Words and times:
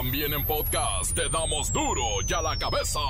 También 0.00 0.32
en 0.32 0.44
podcast 0.44 1.12
te 1.12 1.28
damos 1.28 1.72
duro 1.72 2.04
y 2.24 2.32
a 2.32 2.40
la 2.40 2.56
cabeza. 2.56 3.00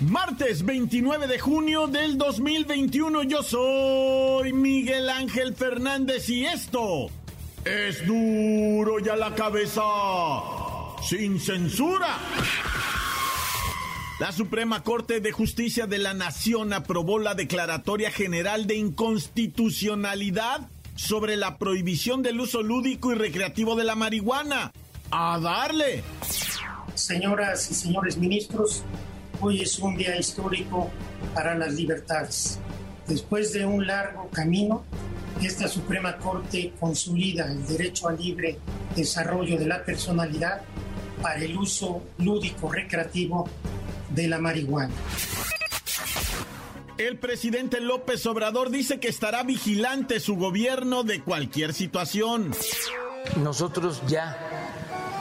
Martes 0.00 0.64
29 0.64 1.28
de 1.28 1.38
junio 1.38 1.86
del 1.86 2.18
2021 2.18 3.22
yo 3.22 3.44
soy 3.44 4.52
Miguel 4.52 5.10
Ángel 5.10 5.54
Fernández 5.54 6.28
y 6.28 6.44
esto 6.44 7.06
es 7.64 8.04
duro 8.04 8.98
y 8.98 9.08
a 9.10 9.14
la 9.14 9.32
cabeza 9.36 9.84
sin 11.08 11.38
censura. 11.38 12.18
La 14.18 14.32
Suprema 14.32 14.82
Corte 14.82 15.20
de 15.20 15.30
Justicia 15.30 15.86
de 15.86 15.98
la 15.98 16.12
Nación 16.12 16.72
aprobó 16.72 17.20
la 17.20 17.36
Declaratoria 17.36 18.10
General 18.10 18.66
de 18.66 18.74
Inconstitucionalidad 18.74 20.68
sobre 20.96 21.36
la 21.36 21.56
prohibición 21.56 22.24
del 22.24 22.40
uso 22.40 22.64
lúdico 22.64 23.12
y 23.12 23.14
recreativo 23.14 23.76
de 23.76 23.84
la 23.84 23.94
marihuana. 23.94 24.72
¡A 25.12 25.38
darle! 25.38 26.02
Señoras 26.96 27.70
y 27.70 27.74
señores 27.74 28.16
ministros, 28.16 28.82
hoy 29.40 29.60
es 29.60 29.78
un 29.78 29.96
día 29.96 30.18
histórico 30.18 30.90
para 31.32 31.54
las 31.54 31.74
libertades. 31.74 32.58
Después 33.06 33.52
de 33.52 33.66
un 33.66 33.86
largo 33.86 34.28
camino, 34.30 34.82
esta 35.40 35.68
Suprema 35.68 36.16
Corte 36.16 36.72
consolida 36.80 37.46
el 37.46 37.64
derecho 37.68 38.08
al 38.08 38.18
libre 38.18 38.58
desarrollo 38.96 39.56
de 39.56 39.66
la 39.66 39.84
personalidad 39.84 40.62
para 41.22 41.40
el 41.40 41.56
uso 41.56 42.02
lúdico 42.18 42.68
recreativo 42.72 43.48
de 44.10 44.28
la 44.28 44.38
marihuana. 44.38 44.94
El 46.98 47.16
presidente 47.16 47.80
López 47.80 48.26
Obrador 48.26 48.70
dice 48.70 48.98
que 48.98 49.08
estará 49.08 49.44
vigilante 49.44 50.18
su 50.18 50.36
gobierno 50.36 51.04
de 51.04 51.22
cualquier 51.22 51.72
situación. 51.72 52.52
Nosotros 53.36 54.02
ya, 54.08 54.36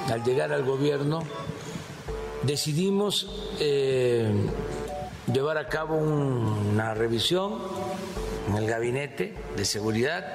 al 0.09 0.23
llegar 0.23 0.52
al 0.52 0.64
gobierno, 0.64 1.23
decidimos 2.42 3.30
eh, 3.59 4.31
llevar 5.31 5.58
a 5.59 5.67
cabo 5.67 5.98
una 5.98 6.95
revisión 6.95 7.59
en 8.50 8.56
el 8.58 8.67
gabinete 8.67 9.36
de 9.56 9.66
seguridad. 9.66 10.26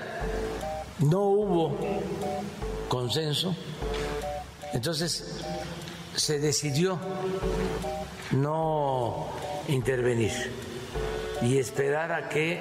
No 1.01 1.23
hubo 1.23 1.77
consenso, 2.89 3.57
entonces 4.73 5.41
se 6.15 6.39
decidió 6.39 6.99
no 8.33 9.29
intervenir 9.69 10.33
y 11.43 11.59
esperar 11.59 12.13
a 12.13 12.29
que 12.29 12.61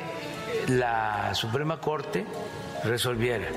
la 0.67 1.33
Suprema 1.35 1.79
Corte 1.79 2.25
resolviera. 2.83 3.47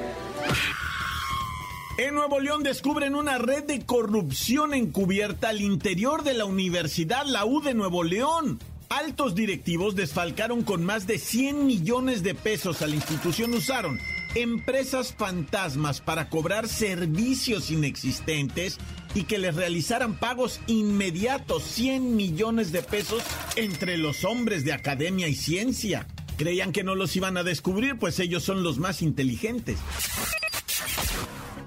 En 1.96 2.14
Nuevo 2.14 2.40
León 2.40 2.62
descubren 2.62 3.14
una 3.14 3.38
red 3.38 3.64
de 3.64 3.86
corrupción 3.86 4.74
encubierta 4.74 5.50
al 5.50 5.60
interior 5.60 6.24
de 6.24 6.34
la 6.34 6.44
Universidad 6.44 7.24
La 7.24 7.44
U 7.44 7.60
de 7.60 7.72
Nuevo 7.72 8.02
León. 8.02 8.58
Altos 8.88 9.34
directivos 9.34 9.94
desfalcaron 9.94 10.62
con 10.62 10.84
más 10.84 11.06
de 11.06 11.18
100 11.18 11.66
millones 11.66 12.22
de 12.22 12.34
pesos 12.34 12.82
a 12.82 12.86
la 12.86 12.96
institución. 12.96 13.54
Usaron 13.54 13.98
empresas 14.34 15.14
fantasmas 15.14 16.00
para 16.00 16.28
cobrar 16.28 16.68
servicios 16.68 17.70
inexistentes 17.70 18.78
y 19.14 19.24
que 19.24 19.38
les 19.38 19.54
realizaran 19.54 20.14
pagos 20.14 20.60
inmediatos, 20.66 21.62
100 21.62 22.16
millones 22.16 22.72
de 22.72 22.82
pesos 22.82 23.22
entre 23.56 23.96
los 23.96 24.24
hombres 24.24 24.64
de 24.64 24.72
academia 24.72 25.28
y 25.28 25.34
ciencia. 25.34 26.06
Creían 26.36 26.72
que 26.72 26.84
no 26.84 26.94
los 26.94 27.14
iban 27.16 27.36
a 27.36 27.44
descubrir, 27.44 27.98
pues 27.98 28.18
ellos 28.18 28.42
son 28.42 28.62
los 28.62 28.78
más 28.78 29.02
inteligentes. 29.02 29.78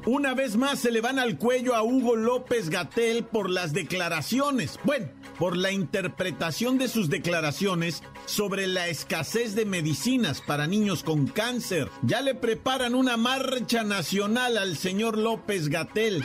Una 0.06 0.34
vez 0.34 0.56
más 0.56 0.80
se 0.80 0.90
le 0.90 1.02
van 1.02 1.19
al 1.19 1.38
cuello 1.38 1.75
a 1.75 1.84
Hugo 1.84 2.16
López 2.16 2.69
Gatel 2.69 3.25
por 3.25 3.50
las 3.50 3.74
declaraciones. 3.74 4.80
Bueno, 4.86 5.07
por 5.38 5.57
la 5.57 5.74
interpretación 5.74 6.78
de 6.78 6.88
sus 6.88 7.09
declaraciones 7.09 8.03
sobre 8.25 8.68
la 8.68 8.88
escasez 8.88 9.53
de 9.53 9.66
medicinas 9.66 10.41
para 10.41 10.66
niños 10.66 11.03
con 11.03 11.28
cáncer. 11.28 11.90
Ya 12.03 12.22
le 12.22 12.36
preparan 12.36 12.96
una 12.96 13.18
marcha 13.18 13.84
nacional 13.84 14.57
al 14.57 14.78
señor 14.78 15.18
López 15.18 15.68
Gatel. 15.68 16.24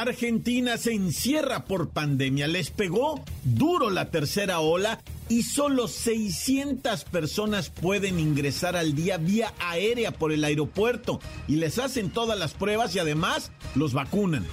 Argentina 0.00 0.76
se 0.76 0.92
encierra 0.92 1.64
por 1.64 1.88
pandemia. 1.88 2.46
Les 2.46 2.70
pegó 2.70 3.24
duro 3.44 3.88
la 3.88 4.10
tercera 4.10 4.60
ola 4.60 5.00
y 5.28 5.42
solo 5.42 5.88
600 5.88 7.04
personas 7.04 7.70
pueden 7.70 8.20
ingresar 8.20 8.76
al 8.76 8.94
día 8.94 9.16
vía 9.16 9.54
aérea 9.58 10.12
por 10.12 10.32
el 10.32 10.44
aeropuerto 10.44 11.18
y 11.48 11.56
les 11.56 11.78
hacen 11.78 12.10
todas 12.10 12.38
las 12.38 12.52
pruebas 12.52 12.94
y 12.94 12.98
además 12.98 13.50
los 13.74 13.94
vacunan. 13.94 14.46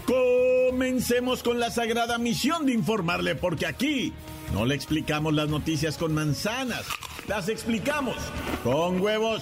Comencemos 0.05 1.41
con 1.41 1.59
la 1.59 1.71
sagrada 1.71 2.19
misión 2.19 2.67
de 2.67 2.73
informarle, 2.73 3.33
porque 3.33 3.65
aquí 3.65 4.13
no 4.53 4.65
le 4.65 4.75
explicamos 4.75 5.33
las 5.33 5.49
noticias 5.49 5.97
con 5.97 6.13
manzanas, 6.13 6.85
las 7.27 7.49
explicamos 7.49 8.15
con 8.63 9.01
huevos. 9.01 9.41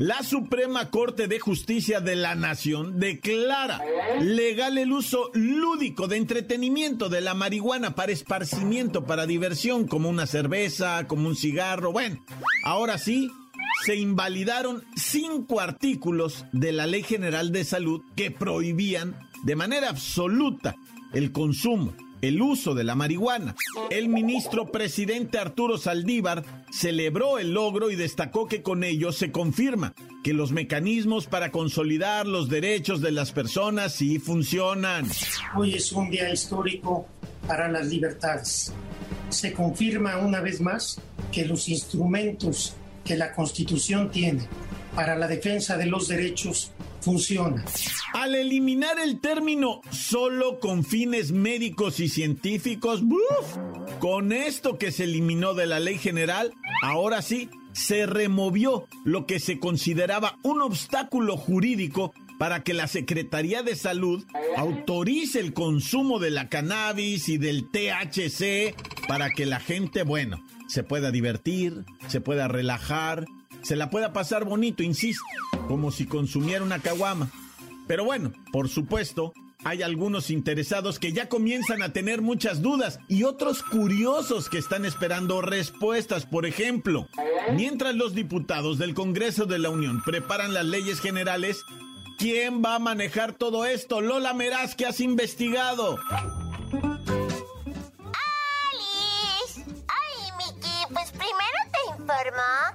La 0.00 0.22
Suprema 0.22 0.88
Corte 0.88 1.28
de 1.28 1.38
Justicia 1.38 2.00
de 2.00 2.16
la 2.16 2.34
Nación 2.34 2.98
declara 2.98 3.82
legal 4.18 4.78
el 4.78 4.92
uso 4.92 5.30
lúdico 5.34 6.08
de 6.08 6.16
entretenimiento 6.16 7.10
de 7.10 7.20
la 7.20 7.34
marihuana 7.34 7.94
para 7.94 8.10
esparcimiento, 8.10 9.04
para 9.04 9.26
diversión, 9.26 9.86
como 9.86 10.08
una 10.08 10.26
cerveza, 10.26 11.06
como 11.06 11.28
un 11.28 11.36
cigarro. 11.36 11.92
Bueno, 11.92 12.24
ahora 12.64 12.96
sí, 12.96 13.30
se 13.84 13.96
invalidaron 13.96 14.82
cinco 14.96 15.60
artículos 15.60 16.46
de 16.54 16.72
la 16.72 16.86
Ley 16.86 17.02
General 17.02 17.52
de 17.52 17.64
Salud 17.64 18.00
que 18.16 18.30
prohibían 18.30 19.18
de 19.44 19.54
manera 19.54 19.90
absoluta 19.90 20.76
el 21.12 21.30
consumo 21.30 21.92
el 22.22 22.40
uso 22.42 22.74
de 22.74 22.84
la 22.84 22.94
marihuana. 22.94 23.54
El 23.90 24.08
ministro 24.08 24.70
presidente 24.70 25.38
Arturo 25.38 25.78
Saldívar 25.78 26.44
celebró 26.70 27.38
el 27.38 27.52
logro 27.52 27.90
y 27.90 27.96
destacó 27.96 28.46
que 28.46 28.62
con 28.62 28.84
ello 28.84 29.12
se 29.12 29.32
confirma 29.32 29.94
que 30.22 30.32
los 30.34 30.52
mecanismos 30.52 31.26
para 31.26 31.50
consolidar 31.50 32.26
los 32.26 32.48
derechos 32.48 33.00
de 33.00 33.12
las 33.12 33.32
personas 33.32 33.94
sí 33.94 34.18
funcionan. 34.18 35.08
Hoy 35.56 35.74
es 35.74 35.92
un 35.92 36.10
día 36.10 36.30
histórico 36.32 37.06
para 37.46 37.68
las 37.68 37.86
libertades. 37.86 38.72
Se 39.30 39.52
confirma 39.52 40.18
una 40.18 40.40
vez 40.40 40.60
más 40.60 41.00
que 41.32 41.44
los 41.44 41.68
instrumentos 41.68 42.74
que 43.04 43.16
la 43.16 43.32
Constitución 43.32 44.10
tiene 44.10 44.46
para 44.94 45.16
la 45.16 45.26
defensa 45.26 45.76
de 45.76 45.86
los 45.86 46.08
derechos 46.08 46.72
funciona. 47.00 47.64
Al 48.12 48.34
eliminar 48.34 48.98
el 48.98 49.20
término 49.20 49.80
solo 49.90 50.60
con 50.60 50.84
fines 50.84 51.32
médicos 51.32 52.00
y 52.00 52.08
científicos, 52.08 53.02
con 53.98 54.32
esto 54.32 54.78
que 54.78 54.92
se 54.92 55.04
eliminó 55.04 55.54
de 55.54 55.66
la 55.66 55.80
ley 55.80 55.98
general, 55.98 56.52
ahora 56.82 57.22
sí 57.22 57.48
se 57.72 58.06
removió 58.06 58.86
lo 59.04 59.26
que 59.26 59.40
se 59.40 59.58
consideraba 59.58 60.38
un 60.42 60.60
obstáculo 60.60 61.36
jurídico 61.36 62.12
para 62.38 62.62
que 62.62 62.72
la 62.72 62.86
Secretaría 62.86 63.62
de 63.62 63.76
Salud 63.76 64.24
autorice 64.56 65.40
el 65.40 65.52
consumo 65.52 66.18
de 66.18 66.30
la 66.30 66.48
cannabis 66.48 67.28
y 67.28 67.36
del 67.36 67.68
THC 67.68 68.74
para 69.06 69.30
que 69.30 69.44
la 69.44 69.60
gente, 69.60 70.04
bueno, 70.04 70.42
se 70.66 70.82
pueda 70.82 71.10
divertir, 71.10 71.84
se 72.08 72.22
pueda 72.22 72.48
relajar, 72.48 73.26
se 73.62 73.76
la 73.76 73.90
pueda 73.90 74.12
pasar 74.12 74.44
bonito, 74.44 74.82
insisto, 74.82 75.24
como 75.68 75.90
si 75.90 76.06
consumiera 76.06 76.64
una 76.64 76.80
caguama. 76.80 77.30
Pero 77.86 78.04
bueno, 78.04 78.32
por 78.52 78.68
supuesto, 78.68 79.32
hay 79.64 79.82
algunos 79.82 80.30
interesados 80.30 80.98
que 80.98 81.12
ya 81.12 81.28
comienzan 81.28 81.82
a 81.82 81.92
tener 81.92 82.22
muchas 82.22 82.62
dudas 82.62 82.98
y 83.08 83.24
otros 83.24 83.62
curiosos 83.62 84.48
que 84.48 84.58
están 84.58 84.84
esperando 84.84 85.42
respuestas. 85.42 86.24
Por 86.24 86.46
ejemplo, 86.46 87.08
mientras 87.54 87.94
los 87.94 88.14
diputados 88.14 88.78
del 88.78 88.94
Congreso 88.94 89.46
de 89.46 89.58
la 89.58 89.70
Unión 89.70 90.02
preparan 90.04 90.54
las 90.54 90.64
leyes 90.64 91.00
generales, 91.00 91.64
¿quién 92.18 92.62
va 92.64 92.76
a 92.76 92.78
manejar 92.78 93.32
todo 93.34 93.66
esto? 93.66 94.00
Lola 94.00 94.32
Meraz, 94.32 94.74
que 94.74 94.86
has 94.86 95.00
investigado. 95.00 95.98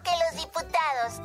que 0.04 0.15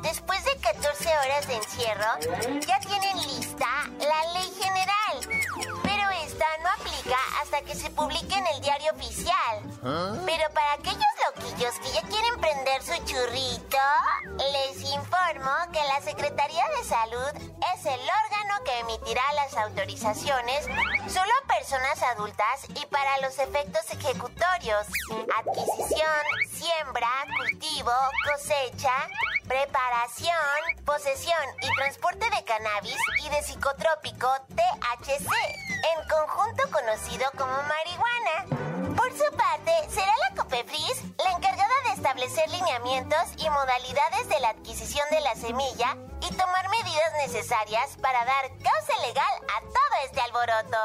después 0.02 0.44
de 0.44 0.56
14 0.56 1.08
horas 1.08 1.46
de 1.46 1.55
encierro, 1.55 2.61
ya 2.67 2.81
tienen 2.81 3.17
lista 3.17 3.67
la 3.99 4.32
ley 4.32 4.52
general. 4.61 5.43
Pero 5.82 6.11
esta 6.25 6.46
no 6.62 6.69
aplica 6.78 7.17
hasta 7.43 7.62
que 7.62 7.75
se 7.75 7.90
publique 7.90 8.34
en 8.34 8.46
el 8.55 8.61
diario 8.61 8.93
oficial. 8.93 9.62
¿Ah? 9.82 10.14
Pero 10.26 10.44
para 10.55 10.72
aquellos 10.75 11.00
loquillos 11.26 11.75
que 11.81 11.93
ya 11.93 12.02
quieren 12.02 12.40
prender 12.40 12.82
su 12.82 12.94
churrito, 13.05 13.78
les 14.52 14.82
informo 14.82 15.50
que 15.73 15.81
la 15.84 16.00
Secretaría 16.02 16.64
de 16.78 16.84
Salud 16.84 17.60
es 17.75 17.87
el 17.87 18.00
órgano 18.00 18.64
que 18.64 18.78
emitirá 18.81 19.22
las 19.34 19.56
autorizaciones 19.56 20.64
solo 21.08 21.31
a 21.43 21.46
personas 21.55 22.02
adultas 22.02 22.67
y 22.69 22.87
para 22.87 23.19
los 23.19 23.38
efectos 23.38 23.82
ejecutorios, 23.90 24.87
adquisición, 25.38 26.25
siembra, 26.50 27.11
cultivo, 27.37 27.93
cosecha, 28.32 28.93
preparación, 29.46 30.34
posesión 30.84 31.37
y 31.62 31.75
transporte 31.76 32.26
de 32.31 32.44
cannabis 32.44 32.96
y 33.25 33.28
de 33.28 33.43
psicotrópico 33.43 34.28
THC, 34.49 35.28
en 35.28 36.08
conjunto 36.08 36.70
conocido 36.70 37.31
como 37.37 37.52
marihuana. 37.62 38.80
Por 38.96 39.12
su 39.12 39.37
parte, 39.37 39.72
será 39.88 40.12
la 40.28 40.42
COPEFRIS 40.42 41.04
la 41.25 41.37
encargada 41.37 41.75
de 41.87 41.92
establecer 41.94 42.50
lineamientos 42.50 43.19
y 43.38 43.48
modalidades 43.48 44.28
de 44.28 44.40
la 44.40 44.50
adquisición 44.50 45.06
de 45.10 45.20
la 45.20 45.34
semilla 45.34 45.96
y 46.20 46.34
tomar 46.34 46.69
medidas 46.70 47.12
necesarias 47.26 47.96
para 48.00 48.25
dar 48.25 48.50
causa 48.62 49.06
legal 49.06 49.34
a 49.48 49.60
todo 49.60 49.94
este 50.06 50.20
alboroto. 50.20 50.78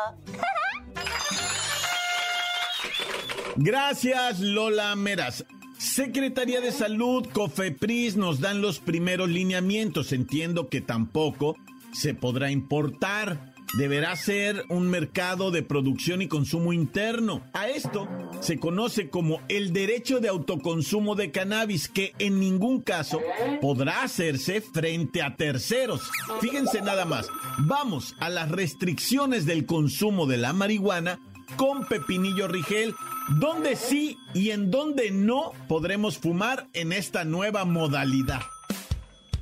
Gracias, 3.56 4.40
Lola 4.40 4.96
Meras. 4.96 5.46
Secretaría 5.78 6.62
de 6.62 6.72
Salud, 6.72 7.28
COFEPRIS 7.32 8.18
nos 8.18 8.40
dan 8.40 8.62
los 8.62 8.80
primeros 8.80 9.30
lineamientos. 9.30 10.12
Entiendo 10.12 10.70
que 10.70 10.82
tampoco 10.82 11.56
se 11.94 12.14
podrá 12.14 12.52
importar. 12.52 13.55
Deberá 13.74 14.16
ser 14.16 14.64
un 14.70 14.90
mercado 14.90 15.52
de 15.52 15.64
producción 15.64 16.22
y 16.22 16.28
consumo 16.28 16.72
interno. 16.72 17.44
A 17.54 17.68
esto 17.68 18.08
se 18.40 18.60
conoce 18.60 19.10
como 19.10 19.42
el 19.50 19.74
derecho 19.74 20.20
de 20.20 20.30
autoconsumo 20.30 21.16
de 21.16 21.32
cannabis, 21.32 21.90
que 21.90 22.14
en 22.20 22.40
ningún 22.40 22.82
caso 22.82 23.22
podrá 23.62 24.04
hacerse 24.04 24.62
frente 24.62 25.22
a 25.22 25.36
terceros. 25.36 26.10
Fíjense 26.40 26.82
nada 26.82 27.06
más. 27.06 27.28
Vamos 27.60 28.16
a 28.20 28.30
las 28.30 28.50
restricciones 28.50 29.46
del 29.46 29.66
consumo 29.66 30.26
de 30.26 30.38
la 30.38 30.54
marihuana 30.54 31.20
con 31.58 31.86
Pepinillo 31.86 32.48
Rigel, 32.48 32.96
¿Dónde 33.28 33.76
sí 33.76 34.20
y 34.36 34.52
en 34.52 34.70
dónde 34.70 35.10
no 35.10 35.52
podremos 35.68 36.20
fumar 36.20 36.68
en 36.74 36.94
esta 36.94 37.24
nueva 37.24 37.66
modalidad? 37.66 38.42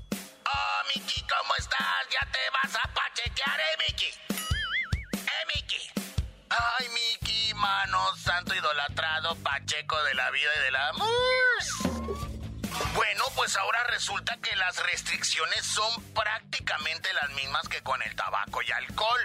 Oh, 0.10 0.82
Miki, 0.96 1.20
¿cómo 1.22 1.54
estás? 1.60 2.08
¿Ya 2.10 2.26
te 2.32 2.40
vas 2.54 2.74
a 2.76 2.94
pachequear? 2.94 3.60
Eh, 3.60 3.93
vida 10.34 10.50
y 10.60 10.64
de 10.64 10.72
la... 10.72 10.92
Bueno, 12.96 13.24
pues 13.36 13.56
ahora 13.56 13.84
resulta 13.86 14.36
que 14.38 14.56
las 14.56 14.82
restricciones 14.84 15.64
son 15.64 16.04
prácticamente 16.14 17.14
las 17.14 17.30
mismas 17.32 17.68
que 17.70 17.82
con 17.82 18.02
el 18.02 18.16
tabaco 18.16 18.62
y 18.64 18.72
alcohol, 18.72 19.22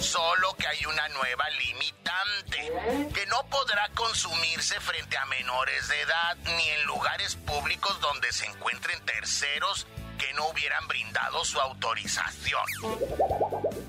solo 0.00 0.54
que 0.56 0.66
hay 0.66 0.84
una 0.86 1.08
nueva 1.10 1.48
limitante, 1.50 2.72
que 3.14 3.26
no 3.26 3.46
podrá 3.48 3.88
consumirse 3.90 4.80
frente 4.80 5.18
a 5.18 5.26
menores 5.26 5.88
de 5.88 6.00
edad 6.00 6.36
ni 6.56 6.68
en 6.70 6.84
lugares 6.84 7.36
públicos 7.36 8.00
donde 8.00 8.32
se 8.32 8.46
encuentren 8.46 9.04
terceros 9.04 9.86
que 10.18 10.32
no 10.32 10.48
hubieran 10.48 10.88
brindado 10.88 11.44
su 11.44 11.60
autorización. 11.60 12.64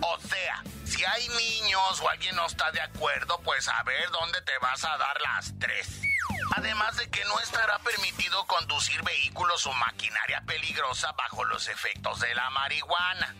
O 0.02 0.20
sea, 0.20 0.64
si 0.86 1.04
hay 1.06 1.28
niños 1.30 2.02
o 2.02 2.10
alguien 2.10 2.36
no 2.36 2.46
está 2.46 2.72
de 2.72 2.82
acuerdo, 2.82 3.40
pues 3.44 3.70
a 3.70 3.82
ver 3.84 4.10
dónde 4.12 4.42
te 4.42 4.58
vas 4.60 4.84
a 4.84 4.98
dar 4.98 5.22
las 5.22 5.54
tres. 5.60 6.07
Además 6.56 6.98
de 6.98 7.10
que 7.10 7.24
no 7.26 7.40
estará 7.40 7.80
permitido 7.80 8.46
conducir 8.48 9.02
vehículos 9.04 9.66
o 9.68 9.74
maquinaria 9.74 10.42
peligrosa 10.46 11.12
bajo 11.14 11.44
los 11.46 11.68
efectos 11.68 12.20
de 12.20 12.34
la 12.36 12.50
marihuana. 12.50 13.36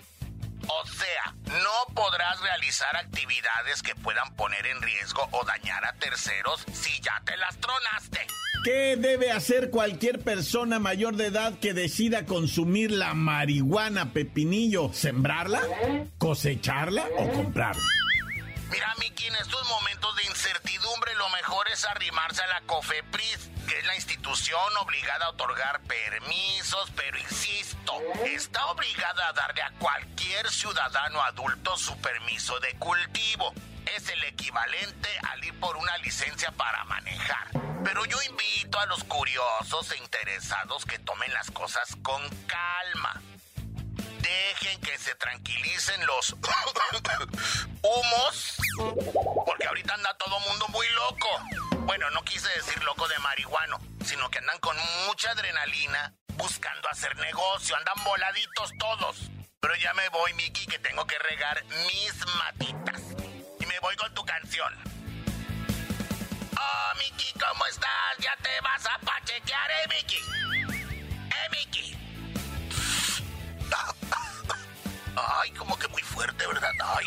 O 0.68 0.86
sea, 0.86 1.34
no 1.46 1.94
podrás 1.96 2.40
realizar 2.42 2.96
actividades 2.98 3.82
que 3.82 3.96
puedan 3.96 4.36
poner 4.36 4.66
en 4.68 4.82
riesgo 4.82 5.28
o 5.32 5.46
dañar 5.46 5.86
a 5.86 5.94
terceros 5.94 6.66
si 6.74 7.00
ya 7.00 7.22
te 7.26 7.38
las 7.38 7.58
tronaste. 7.58 8.28
¿Qué 8.64 8.98
debe 8.98 9.32
hacer 9.32 9.70
cualquier 9.70 10.20
persona 10.20 10.78
mayor 10.80 11.16
de 11.16 11.28
edad 11.28 11.58
que 11.60 11.74
decida 11.74 12.26
consumir 12.26 12.92
la 12.92 13.14
marihuana 13.14 14.12
pepinillo? 14.12 14.92
¿Sembrarla? 14.94 15.62
¿Cosecharla 16.18 17.08
o 17.18 17.32
comprarla? 17.32 17.84
Mira, 18.70 18.94
Miki, 19.00 19.28
en 19.28 19.36
estos 19.36 19.66
momentos 19.70 20.14
de 20.18 20.26
incertidumbre 20.26 21.16
lo 21.16 21.30
mejor 21.30 21.70
es 21.70 21.86
arrimarse 21.86 22.42
a 22.42 22.48
la 22.48 22.62
COFEPRIS, 22.62 23.50
que 23.68 23.80
es 23.80 23.86
la 23.86 23.96
institución 23.96 24.78
obligada 24.82 25.26
a 25.26 25.30
otorgar 25.30 25.80
permisos, 25.82 26.92
pero 26.96 27.18
insisto, 27.18 27.94
está 28.26 28.66
obligada 28.68 29.30
a 29.30 29.34
darle 29.34 29.62
a 29.62 29.72
cualquier 29.80 30.50
ciudadano 30.50 31.22
adulto 31.22 31.78
su 31.78 31.98
permiso 32.02 32.60
de 32.60 32.74
cultivo. 32.76 33.54
Es 33.96 34.10
el 34.10 34.22
equivalente 34.26 35.10
al 35.30 35.44
ir 35.46 35.58
por 35.62 35.78
una 35.78 35.98
licencia 36.00 36.52
para 36.52 36.84
manejar. 36.84 37.48
Pero 37.86 38.04
yo 38.04 38.18
invito 38.24 38.80
a 38.80 38.86
los 38.88 39.02
curiosos 39.06 39.92
e 39.92 39.98
interesados 39.98 40.86
que 40.86 41.00
tomen 41.00 41.34
las 41.34 41.50
cosas 41.52 41.96
con 42.04 42.22
calma 42.48 43.22
dejen 44.28 44.82
que 44.82 44.98
se 44.98 45.16
tranquilicen 45.16 46.06
los 46.06 46.34
humos, 47.82 48.56
porque 49.46 49.68
ahorita 49.68 49.94
anda 49.94 50.14
todo 50.18 50.40
mundo 50.42 50.68
muy 50.70 50.88
loco. 50.90 51.28
Bueno, 51.86 52.10
no 52.12 52.24
quise 52.24 52.50
decir 52.50 52.84
loco 52.84 53.08
de 53.08 53.18
marihuano, 53.20 53.80
sino 54.06 54.30
que 54.30 54.40
andan 54.40 54.60
con 54.60 54.76
mucha 55.08 55.32
adrenalina 55.32 56.14
buscando 56.36 56.90
hacer 56.90 57.16
negocio, 57.18 57.76
andan 57.78 58.04
voladitos 58.04 58.72
todos. 58.80 59.18
Pero 59.60 59.76
ya 59.76 59.94
me 59.94 60.08
voy, 60.10 60.34
Miki, 60.34 60.68
que 60.68 60.80
tengo 60.80 61.06
que 61.08 61.18
regar 61.20 61.64
mis 61.88 62.14
matitas. 62.38 63.02
Y 63.60 63.66
me 63.66 63.80
voy 63.80 63.96
con 63.96 64.14
tu 64.14 64.24
canción. 64.26 64.74
Oh, 66.60 66.98
Miki, 66.98 67.34
¿cómo 67.40 67.66
estás? 67.66 68.18
¿Ya 68.20 68.36
te 68.42 68.62
vas 68.62 68.86
a 68.86 69.00
pachequear, 69.00 69.72
eh, 69.72 69.88
Miki? 69.90 70.67
Ay, 75.42 75.52
como 75.52 75.78
que 75.78 75.88
muy 75.90 76.02
fuerte, 76.02 76.46
¿verdad? 76.48 76.72
Ay. 76.84 77.06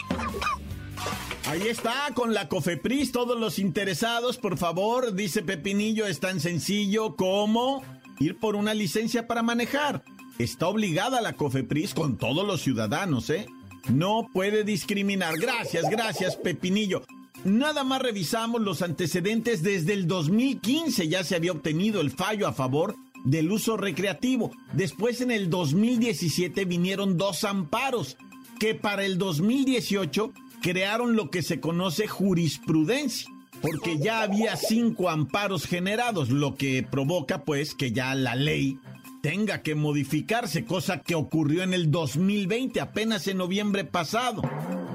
Ahí 1.47 1.69
está, 1.69 2.09
con 2.15 2.35
la 2.35 2.49
COFEPRIS, 2.49 3.13
todos 3.13 3.39
los 3.39 3.59
interesados, 3.59 4.37
por 4.37 4.59
favor, 4.59 5.15
dice 5.15 5.43
Pepinillo, 5.43 6.07
es 6.07 6.21
tan 6.21 6.39
sencillo 6.39 7.17
como 7.17 7.83
ir 8.19 8.39
por 8.39 8.57
una 8.57 8.75
licencia 8.75 9.27
para 9.27 9.43
manejar. 9.43 10.05
Está 10.39 10.69
obligada 10.69 11.21
la 11.21 11.33
COFEPRIS 11.33 11.95
con 11.95 12.19
todos 12.19 12.47
los 12.47 12.61
ciudadanos, 12.61 13.31
¿eh? 13.31 13.47
No 13.89 14.29
puede 14.33 14.63
discriminar. 14.63 15.37
Gracias, 15.39 15.89
gracias, 15.91 16.37
Pepinillo. 16.37 17.03
Nada 17.45 17.85
más 17.85 18.03
revisamos 18.03 18.61
los 18.61 18.83
antecedentes 18.83 19.63
desde 19.63 19.95
el 19.95 20.07
2015, 20.07 21.09
ya 21.09 21.25
se 21.25 21.37
había 21.37 21.53
obtenido 21.53 22.03
el 22.03 22.11
fallo 22.11 22.47
a 22.47 22.53
favor 22.53 22.95
del 23.25 23.51
uso 23.51 23.77
recreativo. 23.77 24.51
Después 24.73 25.21
en 25.21 25.31
el 25.31 25.51
2017 25.51 26.65
vinieron 26.65 27.17
dos 27.17 27.45
amparos. 27.45 28.17
que 28.59 28.75
para 28.75 29.07
el 29.07 29.17
2018 29.17 30.35
crearon 30.61 31.17
lo 31.17 31.31
que 31.31 31.43
se 31.43 31.61
conoce 31.61 32.07
jurisprudencia, 32.07 33.31
porque 33.63 33.99
ya 33.99 34.21
había 34.21 34.55
cinco 34.57 35.09
amparos 35.09 35.65
generados, 35.65 36.29
lo 36.29 36.57
que 36.57 36.83
provoca 36.83 37.45
pues 37.45 37.75
que 37.75 37.93
ya 37.93 38.15
la 38.15 38.35
ley 38.35 38.79
tenga 39.23 39.63
que 39.63 39.75
modificarse, 39.75 40.65
cosa 40.65 41.01
que 41.01 41.15
ocurrió 41.15 41.63
en 41.63 41.75
el 41.75 41.91
2020, 41.91 42.81
apenas 42.81 43.27
en 43.27 43.39
noviembre 43.39 43.85
pasado. 43.85 44.43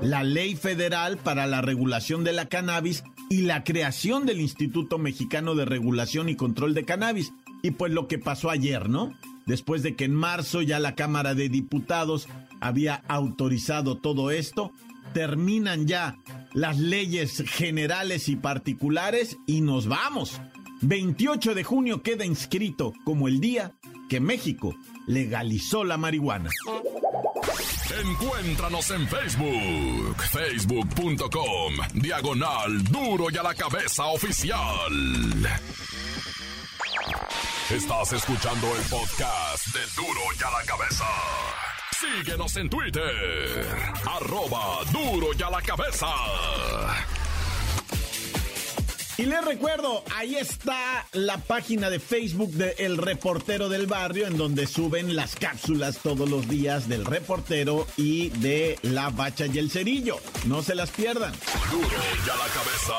La 0.02 0.24
ley 0.24 0.56
federal 0.56 1.18
para 1.18 1.48
la 1.48 1.62
regulación 1.62 2.24
de 2.24 2.34
la 2.34 2.48
cannabis 2.48 3.04
y 3.30 3.42
la 3.42 3.64
creación 3.64 4.26
del 4.26 4.42
Instituto 4.42 4.98
Mexicano 4.98 5.56
de 5.56 5.66
Regulación 5.66 6.30
y 6.30 6.36
Control 6.36 6.74
de 6.74 6.86
Cannabis. 6.86 7.34
Y 7.66 7.72
pues 7.72 7.92
lo 7.92 8.08
que 8.08 8.20
pasó 8.20 8.52
ayer, 8.52 8.90
¿no? 8.90 9.18
Después 9.48 9.82
de 9.82 9.96
que 9.96 10.06
en 10.06 10.14
marzo 10.14 10.62
ya 10.62 10.78
la 10.78 10.94
Cámara 10.94 11.34
de 11.34 11.50
Diputados 11.50 12.28
había 12.62 13.02
autorizado 13.08 13.98
todo 13.98 14.30
esto, 14.30 14.72
terminan 15.16 15.88
ya 15.88 16.16
las 16.54 16.78
leyes 16.78 17.44
generales 17.48 18.30
y 18.30 18.36
particulares 18.36 19.38
y 19.48 19.62
nos 19.62 19.88
vamos. 19.88 20.40
28 20.82 21.56
de 21.56 21.64
junio 21.64 22.04
queda 22.04 22.24
inscrito 22.24 22.94
como 23.04 23.28
el 23.28 23.40
día 23.40 23.74
que 24.10 24.20
México 24.20 24.76
legalizó 25.08 25.84
la 25.84 25.98
marihuana. 25.98 26.52
Encuéntranos 28.00 28.92
en 28.92 29.08
Facebook, 29.08 30.22
facebook.com, 30.22 31.74
diagonal 31.96 32.84
duro 32.84 33.26
y 33.32 33.38
a 33.38 33.42
la 33.42 33.56
cabeza 33.56 34.06
oficial. 34.06 34.60
Estás 37.70 38.14
escuchando 38.14 38.68
el 38.76 38.82
podcast 38.84 39.68
de 39.74 39.80
duro 39.96 40.20
y 40.40 40.44
a 40.44 40.52
la 40.52 40.64
cabeza. 40.66 41.06
Síguenos 42.00 42.56
en 42.58 42.70
Twitter, 42.70 43.66
arroba 44.06 44.84
duro 44.92 45.30
y 45.38 45.42
a 45.42 45.50
la 45.50 45.62
cabeza. 45.64 46.06
Y 49.18 49.24
les 49.24 49.44
recuerdo, 49.44 50.04
ahí 50.16 50.36
está 50.36 51.08
la 51.14 51.40
página 51.40 51.90
de 51.90 52.00
Facebook 52.00 52.52
de 52.52 52.76
El 52.78 52.98
Reportero 52.98 53.68
del 53.68 53.88
Barrio, 53.88 54.28
en 54.28 54.38
donde 54.38 54.68
suben 54.68 55.16
las 55.16 55.36
cápsulas 55.36 55.98
todos 55.98 56.30
los 56.30 56.48
días 56.48 56.88
del 56.88 57.04
reportero 57.04 57.88
y 57.98 58.30
de 58.30 58.78
la 58.84 59.10
bacha 59.10 59.48
y 59.48 59.58
el 59.58 59.72
cerillo. 59.72 60.20
No 60.46 60.62
se 60.62 60.76
las 60.76 60.92
pierdan. 60.92 61.34
Duro 61.72 61.88
y 61.88 62.30
a 62.30 62.36
la 62.36 62.48
cabeza. 62.54 62.94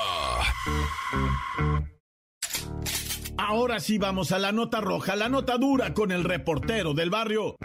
Ahora 3.38 3.81
sí 3.81 3.99
vamos 3.99 4.33
a 4.33 4.38
la 4.38 4.52
nota 4.52 4.81
roja, 4.81 5.14
la 5.14 5.28
nota 5.28 5.59
dura 5.59 5.93
con 5.93 6.11
el 6.11 6.25
reportero 6.25 6.95
del 6.95 7.11
barrio. 7.11 7.57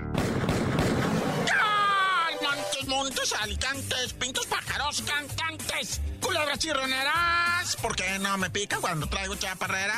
Montes, 2.42 2.88
montes, 2.88 3.34
alicantes, 3.42 4.14
pintos, 4.14 4.46
pájaros, 4.48 5.02
cantantes, 5.02 6.02
culebras 6.22 6.60
chirroneras. 6.60 7.78
¿Por 7.82 7.96
qué 7.96 8.20
no 8.20 8.38
me 8.38 8.50
pica 8.50 8.78
cuando 8.80 9.08
traigo 9.08 9.36
chaparreras? 9.36 9.96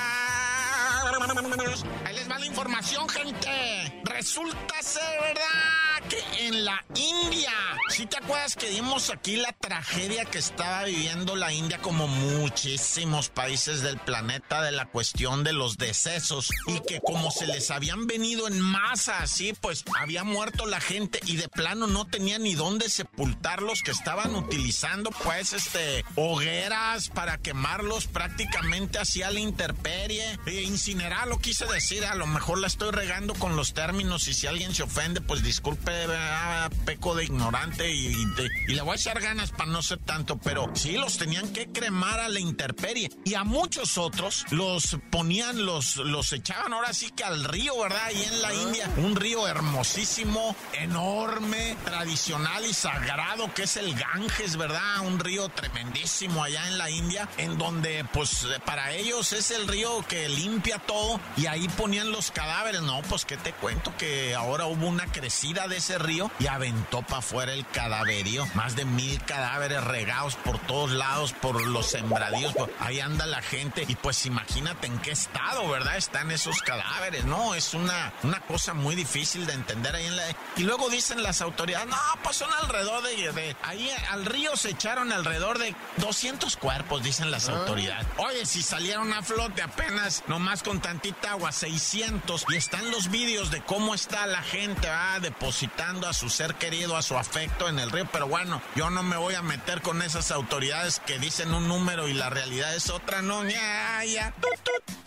Ahí 2.06 2.16
les 2.16 2.30
va 2.30 2.40
la 2.40 2.46
información, 2.46 3.10
gente. 3.10 4.02
Resulta 4.04 4.82
ser 4.82 5.22
verdad 5.22 5.93
que 6.10 6.48
en 6.48 6.66
la 6.66 6.84
India, 6.96 7.52
si 7.90 8.06
te 8.06 8.18
acuerdas 8.18 8.56
que 8.56 8.70
vimos 8.70 9.10
aquí 9.10 9.36
la 9.36 9.54
tragedia 9.54 10.26
que 10.26 10.38
estaba 10.38 10.84
viviendo 10.84 11.36
la 11.36 11.54
India 11.54 11.80
como 11.80 12.08
muchísimos 12.08 13.30
países 13.30 13.82
del 13.82 13.98
planeta 13.98 14.62
de 14.62 14.72
la 14.72 14.86
cuestión 14.86 15.44
de 15.44 15.54
los 15.54 15.78
decesos 15.78 16.50
y 16.68 16.80
que 16.82 17.00
como 17.02 17.32
se 17.32 17.48
les 17.48 17.72
habían 17.72 18.08
venido 18.08 18.48
en 18.48 18.60
masa 18.60 19.20
así, 19.20 19.54
pues 19.54 19.84
había 20.00 20.24
muerto 20.24 20.66
la 20.66 20.80
gente 20.80 21.20
y 21.26 21.38
de 21.38 21.48
plano 21.48 21.88
no 21.88 22.06
tenía 22.06 22.40
ni 22.40 22.56
dónde 22.56 22.90
sepultarlos 22.90 23.82
que 23.82 23.92
estaban 23.92 24.36
utilizando 24.36 25.12
pues 25.12 25.54
este 25.54 26.04
hogueras 26.16 27.10
para 27.10 27.38
quemarlos 27.38 28.08
prácticamente 28.08 29.00
hacia 29.00 29.32
la 29.32 29.40
intemperie. 29.40 30.40
E 30.46 30.62
incinerar 30.62 31.28
lo 31.28 31.40
quise 31.40 31.66
decir, 31.66 32.06
a 32.06 32.16
lo 32.16 32.28
mejor 32.28 32.60
la 32.60 32.68
estoy 32.68 32.92
regando 32.92 33.34
con 33.34 33.56
los 33.56 33.74
términos 33.74 34.28
y 34.28 34.34
si 34.34 34.48
alguien 34.48 34.74
se 34.76 34.84
ofende 34.84 35.22
pues 35.22 35.44
disculpe, 35.44 35.93
ah, 36.16 36.70
peco 36.86 37.16
de 37.16 37.26
ignorante 37.26 37.90
y, 37.92 38.08
y, 38.08 38.26
de- 38.36 38.50
y 38.68 38.74
le 38.76 38.82
voy 38.82 38.94
a 38.94 38.96
echar 38.96 39.20
ganas 39.22 39.52
para 39.52 39.66
no 39.72 39.82
ser 39.82 40.00
tanto, 40.00 40.38
pero 40.38 40.70
sí 40.76 40.94
los 40.94 41.18
tenían 41.18 41.52
que 41.54 41.68
cremar 41.72 42.20
a 42.20 42.30
la 42.30 42.40
intemperie 42.40 43.10
y 43.26 43.34
a 43.36 43.44
muchos 43.44 43.98
otros 43.98 44.46
los 44.52 44.98
ponían, 45.10 45.66
los, 45.66 45.98
los 45.98 46.32
echaban 46.34 46.74
ahora 46.74 46.94
sí 46.94 47.10
que 47.12 47.24
al 47.24 47.44
río, 47.44 47.80
¿verdad? 47.80 48.04
Ahí 48.06 48.24
en 48.24 48.42
la 48.42 48.54
India, 48.54 48.90
un 48.98 49.16
río 49.16 49.48
hermosísimo, 49.48 50.56
enorme, 50.74 51.76
tradicional 51.86 52.66
y 52.66 52.74
sagrado 52.74 53.54
que 53.54 53.64
es 53.64 53.78
el 53.78 53.94
Ganges, 53.96 54.56
¿verdad? 54.58 55.02
Un 55.02 55.20
río 55.20 55.50
tremendísimo 55.50 56.44
allá 56.44 56.68
en 56.68 56.78
la 56.78 56.90
India, 56.90 57.28
en 57.38 57.58
donde 57.58 58.06
pues 58.14 58.46
para 58.66 58.92
ellos 58.94 59.34
es 59.34 59.52
el 59.52 59.68
río 59.68 60.06
que 60.08 60.30
limpia 60.30 60.80
todo 60.80 61.20
y 61.38 61.46
ahí 61.48 61.68
ponían 61.70 62.12
los 62.12 62.32
cadáveres. 62.32 62.82
No, 62.82 63.02
pues 63.04 63.26
qué 63.26 63.38
te 63.38 63.54
cuento 63.54 63.94
que 63.98 64.36
ahora 64.36 64.66
hubo 64.66 64.88
una 64.88 65.06
crecida 65.12 65.68
de 65.68 65.78
ese 65.84 65.98
río 66.00 66.32
y 66.40 66.48
aventó 66.48 67.02
para 67.02 67.18
afuera 67.18 67.52
el 67.54 67.68
cadaverío. 67.68 68.46
Más 68.54 68.76
de 68.76 68.86
mil 68.86 69.22
cadáveres 69.26 69.84
regados 69.84 70.36
por 70.38 70.58
todos 70.60 70.92
lados, 70.92 71.34
por 71.34 71.62
los 71.68 71.88
sembradíos. 71.92 72.54
por- 72.54 72.72
ahí 72.80 73.00
anda 73.02 73.26
la 73.26 73.42
gente 73.42 73.84
y 73.88 73.96
pues 73.96 74.26
imagínate 74.26 74.88
en 74.88 74.98
qué 75.00 75.12
estado, 75.12 75.68
¿verdad? 75.68 75.98
Están 75.98 76.32
esos 76.32 76.62
cadáveres, 76.62 77.26
¿no? 77.26 77.54
Es 77.56 77.74
una, 77.74 78.14
una 78.24 78.40
cosa 78.42 78.74
muy 78.74 78.96
difícil 78.96 79.46
de 79.46 79.54
entender 79.54 79.94
ahí 79.96 80.06
en 80.06 80.16
la... 80.16 80.24
Y 80.56 80.64
luego 80.64 80.90
dicen 80.90 81.22
las 81.22 81.42
autoridades, 81.42 81.88
no, 81.88 81.98
pues 82.24 82.38
son 82.38 82.50
alrededor 82.62 83.04
de... 83.04 83.32
de- 83.34 83.56
ahí 83.64 83.90
al 84.12 84.26
río 84.26 84.56
se 84.56 84.70
echaron 84.70 85.12
alrededor 85.12 85.60
de 85.60 85.76
200 85.98 86.56
cuerpos, 86.58 87.04
dicen 87.04 87.30
las 87.32 87.50
autoridades. 87.50 88.08
Oye, 88.18 88.46
si 88.46 88.62
salieron 88.64 89.12
a 89.12 89.22
flote 89.22 89.62
apenas, 89.62 90.24
nomás 90.28 90.64
con 90.64 90.80
tantita 90.82 91.32
agua, 91.32 91.52
600. 91.52 92.46
Y 92.50 92.56
están 92.56 92.90
los 92.92 93.10
vídeos 93.10 93.52
de 93.52 93.62
cómo 93.64 93.94
está 93.96 94.26
la 94.28 94.42
gente, 94.44 94.88
va 94.88 95.20
depositando 95.20 95.73
a 95.80 96.14
su 96.14 96.30
ser 96.30 96.56
querido, 96.56 96.96
a 96.96 97.02
su 97.02 97.18
afecto 97.18 97.68
en 97.68 97.80
el 97.80 97.92
río. 97.92 98.08
Pero 98.12 98.28
bueno, 98.28 98.62
yo 98.76 98.90
no 98.90 99.04
me 99.04 99.18
voy 99.18 99.36
a 99.36 99.42
meter 99.42 99.82
con 99.82 100.02
esas 100.02 100.32
autoridades 100.32 101.00
que 101.00 101.20
dicen 101.20 101.54
un 101.54 101.68
número 101.68 102.08
y 102.08 102.14
la 102.14 102.30
realidad 102.30 102.76
es 102.76 102.90
otra, 102.90 103.22
no, 103.22 103.44
ya, 103.48 104.04
ya. 104.06 104.32
Tut, 104.32 104.60
tut. 104.64 105.03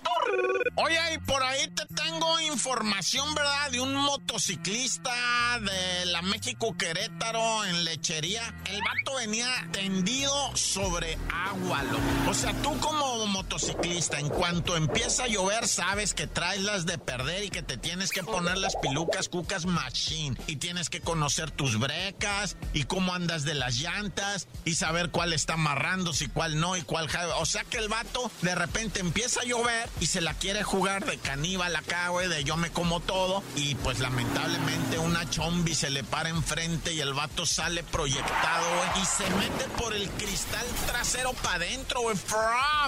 Oye, 0.76 0.98
y 1.14 1.18
por 1.18 1.42
ahí 1.42 1.68
te 1.68 1.86
tengo 1.86 2.38
información, 2.40 3.34
¿verdad? 3.34 3.70
De 3.70 3.80
un 3.80 3.94
motociclista 3.94 5.58
de 5.60 6.06
la 6.06 6.22
México 6.22 6.76
Querétaro 6.76 7.64
en 7.64 7.84
lechería. 7.84 8.54
El 8.66 8.80
vato 8.82 9.16
venía 9.16 9.48
tendido 9.72 10.54
sobre 10.54 11.18
agua, 11.32 11.82
loco. 11.84 12.30
O 12.30 12.34
sea, 12.34 12.52
tú 12.62 12.78
como 12.80 13.26
motociclista, 13.26 14.18
en 14.18 14.28
cuanto 14.28 14.76
empieza 14.76 15.24
a 15.24 15.28
llover, 15.28 15.66
sabes 15.66 16.14
que 16.14 16.26
traes 16.26 16.62
las 16.62 16.84
de 16.84 16.98
perder 16.98 17.44
y 17.44 17.50
que 17.50 17.62
te 17.62 17.76
tienes 17.76 18.10
que 18.10 18.22
poner 18.22 18.58
las 18.58 18.76
pilucas 18.76 19.28
cucas 19.28 19.64
machine. 19.66 20.36
Y 20.46 20.56
tienes 20.56 20.90
que 20.90 21.00
conocer 21.00 21.50
tus 21.50 21.78
brecas 21.78 22.56
y 22.74 22.84
cómo 22.84 23.14
andas 23.14 23.44
de 23.44 23.54
las 23.54 23.76
llantas 23.76 24.48
y 24.64 24.74
saber 24.74 25.10
cuál 25.10 25.32
está 25.32 25.54
amarrándose 25.54 26.24
y 26.24 26.28
cuál 26.28 26.60
no 26.60 26.76
y 26.76 26.82
cuál... 26.82 27.08
O 27.38 27.46
sea 27.46 27.64
que 27.64 27.78
el 27.78 27.88
vato 27.88 28.30
de 28.42 28.54
repente 28.54 29.00
empieza 29.00 29.40
a 29.40 29.44
llover 29.44 29.88
y 30.00 30.06
se 30.06 30.15
la 30.20 30.34
quiere 30.34 30.62
jugar 30.62 31.04
de 31.06 31.18
caníbal 31.18 31.74
acá, 31.76 32.08
güey, 32.08 32.28
de 32.28 32.44
yo 32.44 32.56
me 32.56 32.70
como 32.70 33.00
todo. 33.00 33.42
Y 33.56 33.74
pues 33.76 33.98
lamentablemente 33.98 34.98
una 34.98 35.28
chombi 35.30 35.74
se 35.74 35.90
le 35.90 36.04
para 36.04 36.28
enfrente 36.28 36.92
y 36.92 37.00
el 37.00 37.14
vato 37.14 37.46
sale 37.46 37.82
proyectado, 37.82 38.66
güey, 38.76 39.02
y 39.02 39.06
se 39.06 39.28
mete 39.36 39.64
por 39.76 39.94
el 39.94 40.08
cristal 40.10 40.66
trasero 40.86 41.32
para 41.34 41.56
adentro, 41.56 42.00
güey. 42.02 42.16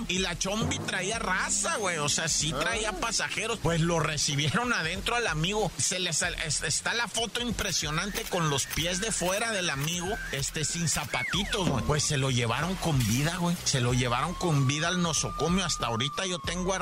Y 0.09 0.19
la 0.19 0.39
chombi 0.39 0.79
traía 0.81 1.19
raza, 1.19 1.77
güey. 1.77 1.99
O 1.99 2.09
sea, 2.09 2.29
sí 2.29 2.53
traía 2.53 2.93
pasajeros. 2.93 3.59
Pues 3.63 3.81
lo 3.81 4.01
recibieron 4.01 4.73
adentro 4.73 5.17
al 5.17 5.27
amigo. 5.27 5.71
Se 5.79 5.99
les 5.99 6.23
es- 6.23 6.63
está 6.63 6.95
la 6.95 7.09
foto 7.09 7.41
impresionante 7.41 8.23
con 8.25 8.51
los 8.51 8.67
pies 8.67 9.01
de 9.01 9.13
fuera 9.13 9.53
del 9.53 9.71
amigo, 9.71 10.09
este 10.33 10.65
sin 10.65 10.89
zapatitos, 10.89 11.69
güey. 11.69 11.85
Pues 11.85 12.05
se 12.05 12.17
lo 12.17 12.31
llevaron 12.31 12.75
con 12.77 12.99
vida, 13.09 13.37
güey. 13.37 13.57
Se 13.65 13.81
lo 13.81 13.93
llevaron 13.95 14.35
con 14.35 14.67
vida 14.67 14.89
al 14.89 15.03
nosocomio. 15.03 15.65
Hasta 15.65 15.87
ahorita 15.87 16.27
yo 16.27 16.39
tengo 16.39 16.75
a 16.75 16.79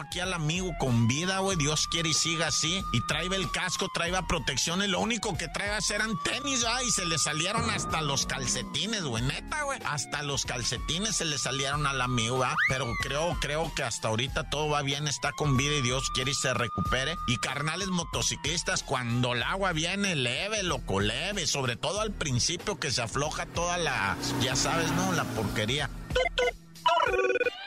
aquí 0.00 0.20
al 0.20 0.32
amigo 0.32 0.72
con 0.78 1.06
vida, 1.08 1.38
güey. 1.38 1.56
Dios 1.56 1.86
quiere 1.88 2.10
y 2.10 2.14
siga 2.14 2.48
así. 2.48 2.82
Y 2.92 3.00
traía 3.06 3.36
el 3.36 3.50
casco, 3.50 3.88
traía 3.92 4.22
protección. 4.22 4.82
Y 4.82 4.86
lo 4.86 5.00
único 5.00 5.36
que 5.36 5.48
traía 5.48 5.78
eran 5.92 6.18
tenis, 6.22 6.62
¿verdad? 6.62 6.80
Y 6.86 6.90
se 6.90 7.04
le 7.04 7.18
salieron 7.18 7.68
hasta 7.70 8.00
los 8.02 8.26
calcetines, 8.26 9.02
güey. 9.02 9.22
Neta, 9.22 9.62
güey. 9.64 9.78
Hasta 9.84 10.22
los 10.22 10.44
calcetines 10.44 11.16
se 11.16 11.24
le 11.24 11.38
salieron 11.38 11.86
al 11.86 12.00
amigo, 12.00 12.38
¿verdad? 12.38 12.56
Pero 12.68 12.86
creo, 13.02 13.36
creo 13.40 13.72
que 13.74 13.82
hasta 13.82 14.08
ahorita 14.08 14.50
todo 14.50 14.68
va 14.68 14.82
bien, 14.82 15.08
está 15.08 15.32
con 15.32 15.56
vida 15.56 15.74
y 15.74 15.82
Dios 15.82 16.10
quiere 16.10 16.32
y 16.32 16.34
se 16.34 16.54
recupere. 16.54 17.16
Y 17.26 17.36
carnales 17.38 17.88
motociclistas, 17.88 18.82
cuando 18.82 19.34
el 19.34 19.42
agua 19.42 19.72
viene, 19.72 20.14
leve, 20.14 20.62
loco, 20.62 21.00
leve. 21.00 21.46
Sobre 21.46 21.76
todo 21.76 22.00
al 22.00 22.12
principio 22.12 22.78
que 22.78 22.90
se 22.90 23.02
afloja 23.02 23.46
toda 23.46 23.78
la, 23.78 24.16
ya 24.40 24.56
sabes, 24.56 24.90
¿no? 24.92 25.12
La 25.12 25.24
porquería. 25.24 25.90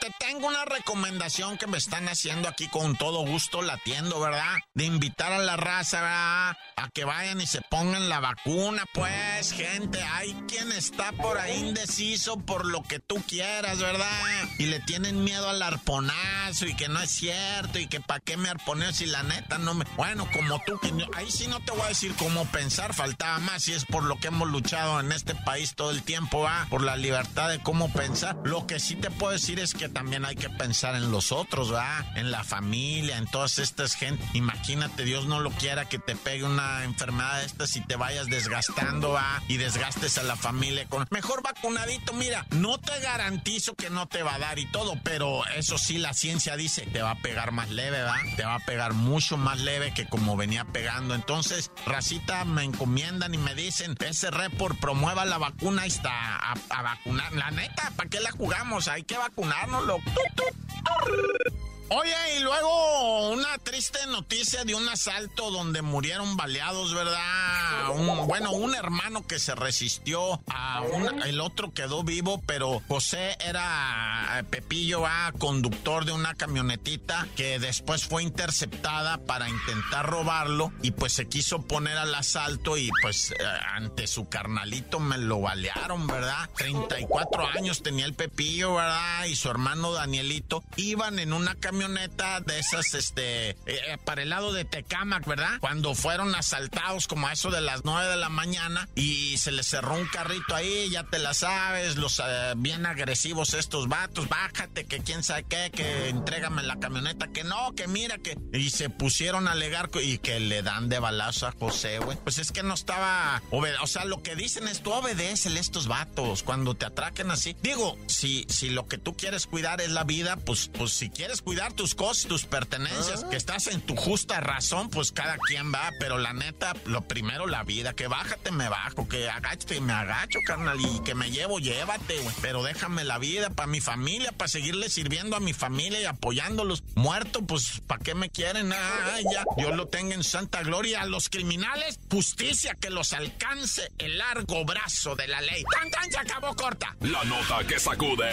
Te 0.04 0.12
tengo 0.20 0.48
una 0.48 0.66
recomendación 0.66 1.58
que 1.58 1.66
me 1.66 1.78
están 1.78 2.10
haciendo 2.10 2.50
aquí 2.50 2.68
con 2.68 2.98
todo 2.98 3.26
gusto 3.26 3.62
latiendo, 3.62 4.20
¿verdad? 4.20 4.58
De 4.74 4.84
invitar 4.84 5.32
a 5.32 5.38
la 5.38 5.56
raza, 5.56 6.02
¿verdad? 6.02 6.58
a 6.76 6.90
que 6.90 7.06
vayan 7.06 7.40
y 7.42 7.48
se 7.48 7.62
pongan 7.62 8.10
la 8.10 8.20
vacuna, 8.20 8.84
pues, 8.94 9.52
gente. 9.52 10.02
Hay 10.02 10.34
quien 10.48 10.72
está 10.72 11.12
por 11.14 11.38
ahí 11.38 11.60
indeciso 11.60 12.38
por 12.38 12.66
lo 12.66 12.84
que 12.84 13.00
tú 13.00 13.22
quieras, 13.28 13.80
¿verdad? 13.80 14.50
Y 14.58 14.66
le 14.66 14.80
tienen 14.80 15.24
miedo 15.24 15.50
al 15.50 15.62
arponazo 15.62 16.66
y 16.66 16.76
que 16.76 16.90
no 16.90 17.00
es 17.00 17.12
cierto 17.12 17.80
y 17.80 17.88
que 17.88 18.02
para 18.02 18.20
qué 18.20 18.38
me 18.38 18.50
arponeo 18.50 18.92
si 18.92 19.06
la 19.06 19.24
neta 19.24 19.58
no 19.58 19.74
me... 19.74 19.86
Bueno, 19.96 20.28
como 20.34 20.62
tú, 20.66 20.80
ahí 21.16 21.30
sí 21.32 21.48
no 21.48 21.60
te 21.62 21.72
voy 21.72 21.82
a 21.82 21.90
decir 21.90 22.14
cómo 22.18 22.46
pensar, 22.46 22.94
faltaba 22.94 23.40
más 23.40 23.68
y 23.68 23.74
es 23.74 23.86
por 23.86 24.04
lo 24.04 24.20
que 24.20 24.28
hemos 24.28 24.50
luchado 24.50 25.00
en 25.00 25.12
este 25.12 25.36
país 25.36 25.76
todo 25.76 25.92
el 25.92 26.04
tiempo, 26.04 26.42
va, 26.42 26.68
por 26.70 26.84
la 26.84 26.96
libertad 26.96 27.50
de 27.50 27.60
cómo 27.60 27.92
pensar. 27.92 28.36
Lo 28.44 28.68
que 28.68 28.80
sí 28.80 28.96
te 28.96 29.12
puedo 29.12 29.34
decir 29.34 29.60
es 29.60 29.74
que 29.74 29.90
también 29.94 30.26
hay 30.26 30.36
que 30.36 30.50
pensar 30.50 30.96
en 30.96 31.12
los 31.12 31.32
otros, 31.32 31.74
va, 31.74 32.06
en 32.16 32.32
la 32.32 32.44
familia, 32.44 33.18
en 33.18 33.28
todas 33.28 33.60
estas 33.60 33.96
gente. 33.96 34.24
Imagínate, 34.34 35.04
Dios 35.04 35.26
no 35.26 35.40
lo 35.40 35.52
quiera 35.52 35.86
que 35.86 36.00
te 36.00 36.16
pegue 36.16 36.44
una 36.44 36.84
enfermedad 36.84 37.40
de 37.40 37.46
estas 37.46 37.76
y 37.76 37.82
te 37.82 37.96
vayas 37.96 38.28
desgastando, 38.28 39.12
va, 39.12 39.42
y 39.48 39.58
desgastes 39.58 40.18
a 40.18 40.24
la 40.24 40.36
familia 40.36 40.86
con... 40.88 41.06
Mejor 41.12 41.42
vacunadito, 41.42 42.14
mira, 42.14 42.46
no 42.52 42.78
te 42.78 43.00
garantizo 43.00 43.76
que 43.76 43.90
no 43.90 44.08
te 44.08 44.24
va 44.24 44.36
a 44.36 44.40
dar 44.40 44.60
y 44.60 44.66
todo, 44.66 45.00
pero 45.04 45.46
eso 45.48 45.78
sí, 45.78 45.98
la 45.98 46.14
ciencia 46.14 46.58
dice, 46.58 46.88
te 46.88 47.02
va 47.02 47.12
a 47.12 47.22
pegar 47.22 47.52
más 47.52 47.70
leve, 47.70 48.02
va, 48.02 48.18
te 48.36 48.44
va 48.44 48.56
a 48.56 48.60
pegar 48.60 48.94
mucho 48.94 49.38
más 49.38 49.60
leve 49.60 49.94
que 49.94 50.08
como 50.08 50.36
venía 50.36 50.66
pegando. 50.66 51.16
Entonces, 51.16 51.72
racita, 51.86 52.46
me 52.46 52.64
encomiendan 52.64 53.34
y 53.34 53.38
me 53.38 53.56
dicen, 53.56 53.96
ese 54.00 54.32
report 54.32 54.80
promueva 54.80 55.26
la 55.26 55.38
vacuna 55.38 55.86
y 55.86 55.90
está 55.90 56.38
a, 56.38 56.82
vacunar. 56.82 57.32
La 57.34 57.52
neta, 57.52 57.92
¿para 57.96 58.10
qué 58.10 58.20
la 58.20 58.32
jugamos? 58.32 58.88
Hay 58.88 59.04
que 59.04 59.18
vacunarnos, 59.18 59.83
loco. 59.86 61.63
Oye, 61.90 62.38
y 62.38 62.40
luego 62.40 63.30
una 63.30 63.58
triste 63.58 64.00
noticia 64.08 64.64
de 64.64 64.74
un 64.74 64.88
asalto 64.88 65.52
donde 65.52 65.82
murieron 65.82 66.38
baleados, 66.38 66.94
¿verdad? 66.94 67.90
Un, 67.94 68.26
bueno, 68.28 68.52
un 68.52 68.74
hermano 68.74 69.28
que 69.28 69.38
se 69.38 69.54
resistió 69.54 70.42
a 70.48 70.82
un, 70.82 71.22
el 71.24 71.42
otro 71.42 71.74
quedó 71.74 72.04
vivo, 72.04 72.42
pero 72.48 72.82
José 72.88 73.38
era 73.46 74.40
eh, 74.40 74.44
Pepillo, 74.44 75.06
a 75.06 75.32
conductor 75.38 76.06
de 76.06 76.14
una 76.14 76.34
camionetita 76.34 77.28
que 77.36 77.60
después 77.60 78.06
fue 78.06 78.24
interceptada 78.24 79.18
para 79.18 79.50
intentar 79.50 80.10
robarlo 80.10 80.72
y 80.82 80.92
pues 80.92 81.14
se 81.14 81.28
quiso 81.28 81.62
poner 81.64 81.98
al 81.98 82.16
asalto 82.16 82.78
y 82.78 82.90
pues 83.02 83.32
eh, 83.32 83.36
ante 83.74 84.08
su 84.08 84.30
carnalito 84.30 85.00
me 85.00 85.18
lo 85.18 85.42
balearon, 85.42 86.08
¿verdad? 86.08 86.50
34 86.56 87.48
años 87.48 87.84
tenía 87.84 88.06
el 88.06 88.14
Pepillo, 88.14 88.76
¿verdad? 88.76 89.26
Y 89.26 89.36
su 89.36 89.50
hermano 89.50 89.92
Danielito 89.92 90.64
iban 90.78 91.20
en 91.20 91.34
una 91.34 91.56
camioneta 91.56 91.73
camioneta 91.74 92.40
de 92.42 92.60
esas, 92.60 92.94
este, 92.94 93.50
eh, 93.66 93.98
para 94.06 94.22
el 94.22 94.30
lado 94.30 94.54
de 94.54 94.64
Tecamac, 94.64 95.26
¿verdad? 95.26 95.58
Cuando 95.60 95.96
fueron 95.96 96.36
asaltados 96.36 97.08
como 97.08 97.28
a 97.28 97.34
eso 97.34 97.50
de 97.50 97.62
las 97.62 97.84
9 97.84 98.12
de 98.12 98.16
la 98.16 98.30
mañana 98.30 98.88
y 98.94 99.38
se 99.38 99.52
les 99.52 99.66
cerró 99.66 99.96
un 99.96 100.06
carrito 100.06 100.54
ahí, 100.54 100.92
ya 100.92 101.04
te 101.04 101.18
la 101.18 101.34
sabes, 101.34 101.96
los 101.96 102.20
eh, 102.20 102.54
bien 102.58 102.86
agresivos 102.86 103.56
estos 103.56 103.88
vatos, 103.88 104.30
bájate, 104.30 104.86
que 104.86 105.00
quién 105.00 105.24
sabe 105.24 105.46
qué, 105.50 105.72
que 105.74 106.10
entrégame 106.10 106.62
la 106.62 106.78
camioneta, 106.80 107.30
que 107.30 107.44
no, 107.44 107.74
que 107.74 107.88
mira, 107.88 108.20
que... 108.20 108.38
Y 108.54 108.70
se 108.70 108.92
pusieron 108.92 109.48
a 109.48 109.54
alegar 109.54 109.90
y 110.00 110.20
que 110.20 110.40
le 110.40 110.62
dan 110.62 110.90
de 110.90 111.00
balazo 111.00 111.48
a 111.48 111.54
José, 111.54 111.98
güey. 111.98 112.20
Pues 112.24 112.38
es 112.38 112.52
que 112.52 112.62
no 112.62 112.76
estaba... 112.76 113.42
O 113.50 113.88
sea, 113.88 114.06
lo 114.06 114.22
que 114.22 114.36
dicen 114.36 114.68
es 114.68 114.84
tú 114.84 114.92
obedécele 114.92 115.60
estos 115.60 115.88
vatos 115.88 116.44
cuando 116.44 116.76
te 116.76 116.86
atraquen 116.86 117.32
así. 117.32 117.56
Digo, 117.64 117.98
si, 118.06 118.46
si 118.48 118.70
lo 118.70 118.88
que 118.88 119.00
tú 119.00 119.18
quieres 119.18 119.48
cuidar 119.48 119.82
es 119.82 119.90
la 119.90 120.04
vida, 120.04 120.36
pues, 120.38 120.70
pues 120.72 120.92
si 120.92 121.10
quieres 121.10 121.42
cuidar 121.42 121.63
tus 121.72 121.96
cosas, 121.96 122.28
tus 122.28 122.46
pertenencias, 122.46 123.24
ah. 123.24 123.30
que 123.30 123.38
estás 123.38 123.68
en 123.68 123.82
tu 123.82 123.96
justa 123.96 124.40
razón, 124.40 124.90
pues 124.90 125.12
cada 125.12 125.38
quien 125.48 125.74
va, 125.74 125.92
pero 126.00 126.18
la 126.18 126.34
neta, 126.34 126.74
lo 126.86 127.02
primero 127.08 127.48
la 127.48 127.64
vida, 127.64 127.94
que 127.94 128.08
bájate, 128.08 128.52
me 128.52 128.70
bajo, 128.70 129.08
que 129.08 129.30
agáchate, 129.30 129.80
me 129.82 129.94
agacho, 129.94 130.40
carnal, 130.46 130.80
y 130.80 131.02
que 131.04 131.16
me 131.16 131.32
llevo, 131.32 131.60
llévate, 131.60 132.20
güey, 132.20 132.36
pero 132.42 132.64
déjame 132.64 133.04
la 133.04 133.18
vida 133.18 133.50
para 133.50 133.68
mi 133.68 133.82
familia, 133.82 134.32
para 134.32 134.48
seguirle 134.48 134.90
sirviendo 134.90 135.36
a 135.36 135.40
mi 135.40 135.54
familia 135.54 136.02
y 136.02 136.06
apoyándolos. 136.06 136.84
Muerto, 136.96 137.42
pues, 137.46 137.82
¿para 137.88 138.04
qué 138.04 138.16
me 138.16 138.30
quieren? 138.30 138.72
Ah, 138.74 139.18
ya, 139.32 139.44
Dios 139.58 139.76
lo 139.76 139.88
tenga 139.88 140.16
en 140.16 140.24
santa 140.24 140.62
gloria. 140.64 141.02
A 141.02 141.06
los 141.06 141.30
criminales, 141.30 142.00
justicia, 142.12 142.76
que 142.76 142.90
los 142.90 143.14
alcance 143.14 143.92
el 143.98 144.18
largo 144.18 144.66
brazo 144.66 145.16
de 145.16 145.28
la 145.28 145.42
ley. 145.42 145.64
¡Tan, 145.72 145.90
tan! 145.90 146.12
Se 146.12 146.20
acabó 146.20 146.56
corta. 146.56 146.96
La 147.02 147.24
nota 147.24 147.66
que 147.68 147.80
sacude. 147.80 148.32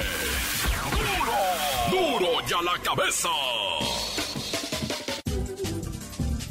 ¡Duro! 0.91 2.19
¡Duro 2.19 2.47
ya 2.47 2.63
la 2.63 2.79
cabeza! 2.83 3.20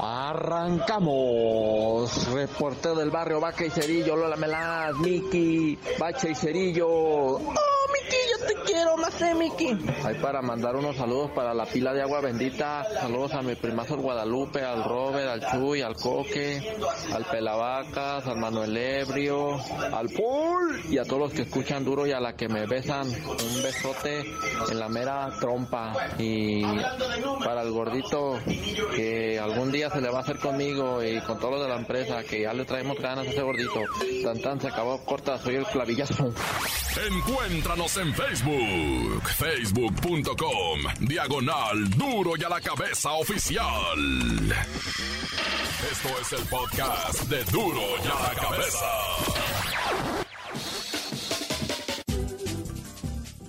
Arrancamos. 0.00 2.26
Reportero 2.32 2.94
del 2.94 3.10
barrio 3.10 3.40
Vaca 3.40 3.64
y 3.64 3.70
Cerillo, 3.70 4.16
Lola 4.16 4.36
Melaz, 4.36 4.94
Miki, 4.96 5.78
Bacha 5.98 6.28
y 6.30 6.34
Cerillo. 6.34 6.88
¡Oh, 6.88 7.54
te 7.92 8.01
eh, 9.20 9.34
Miki! 9.34 9.76
Hay 10.04 10.14
para 10.16 10.42
mandar 10.42 10.76
unos 10.76 10.96
saludos 10.96 11.30
para 11.32 11.52
la 11.54 11.66
pila 11.66 11.92
de 11.92 12.02
agua 12.02 12.20
bendita. 12.20 12.84
Saludos 13.00 13.32
a 13.34 13.42
mi 13.42 13.54
primazo 13.54 13.96
Guadalupe, 13.96 14.62
al 14.62 14.84
Robert, 14.84 15.28
al 15.28 15.50
Chuy, 15.50 15.82
al 15.82 15.96
Coque, 15.96 16.62
al 17.12 17.24
Pelavacas, 17.24 18.26
al 18.26 18.38
Manuel 18.38 18.76
Ebrio, 18.76 19.60
al 19.92 20.08
Paul 20.10 20.82
y 20.90 20.98
a 20.98 21.04
todos 21.04 21.18
los 21.18 21.32
que 21.32 21.42
escuchan 21.42 21.84
duro 21.84 22.06
y 22.06 22.12
a 22.12 22.20
la 22.20 22.34
que 22.34 22.48
me 22.48 22.66
besan. 22.66 23.08
Un 23.08 23.62
besote 23.62 24.24
en 24.70 24.78
la 24.78 24.88
mera 24.88 25.28
trompa. 25.40 25.92
Y 26.18 26.62
para 27.44 27.62
el 27.62 27.70
gordito 27.70 28.38
que 28.94 29.38
algún 29.38 29.72
día 29.72 29.90
se 29.90 30.00
le 30.00 30.10
va 30.10 30.18
a 30.18 30.22
hacer 30.22 30.38
conmigo 30.38 31.02
y 31.02 31.20
con 31.20 31.38
todos 31.38 31.54
los 31.54 31.62
de 31.62 31.68
la 31.68 31.76
empresa 31.76 32.22
que 32.22 32.42
ya 32.42 32.52
le 32.52 32.64
traemos 32.64 32.98
ganas 32.98 33.26
a 33.26 33.30
ese 33.30 33.42
gordito. 33.42 33.80
Tan 34.22 34.40
tan 34.40 34.60
se 34.60 34.68
acabó 34.68 34.98
corta, 35.04 35.38
soy 35.38 35.56
el 35.56 35.66
clavillazo. 35.66 36.32
Encuéntranos 36.94 37.96
en 37.96 38.14
Facebook, 38.14 39.01
facebook.com, 39.36 40.80
diagonal 41.00 41.90
duro 41.90 42.32
y 42.38 42.44
a 42.44 42.48
la 42.48 42.60
cabeza 42.60 43.12
oficial. 43.12 44.52
Esto 45.90 46.08
es 46.20 46.32
el 46.32 46.46
podcast 46.48 47.22
de 47.28 47.44
duro 47.44 47.80
y 48.04 48.06
a 48.08 48.28
la 48.28 48.40
cabeza. 48.40 48.86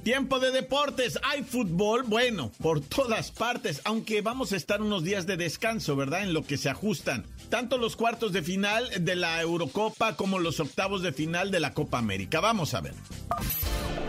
Tiempo 0.04 0.40
de 0.40 0.52
deportes, 0.52 1.18
hay 1.24 1.44
fútbol, 1.44 2.04
bueno, 2.04 2.52
por 2.62 2.82
todas 2.82 3.32
partes, 3.32 3.82
aunque 3.86 4.22
vamos 4.22 4.52
a 4.52 4.58
estar 4.58 4.82
unos 4.82 5.04
días 5.04 5.26
de 5.26 5.38
descanso, 5.38 5.96
¿verdad? 5.96 6.24
En 6.24 6.34
lo 6.34 6.44
que 6.44 6.58
se 6.58 6.70
ajustan 6.70 7.26
tanto 7.54 7.78
los 7.78 7.96
cuartos 7.96 8.34
de 8.34 8.42
final 8.42 8.90
de 9.00 9.16
la 9.16 9.40
Eurocopa 9.40 10.16
como 10.16 10.40
los 10.40 10.60
octavos 10.60 11.04
de 11.04 11.14
final 11.14 11.52
de 11.52 11.60
la 11.60 11.72
Copa 11.76 12.00
América. 12.00 12.40
Vamos 12.40 12.74
a 12.74 12.82
ver. 12.82 12.96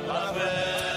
A 0.08 0.32
ver. 0.32 0.93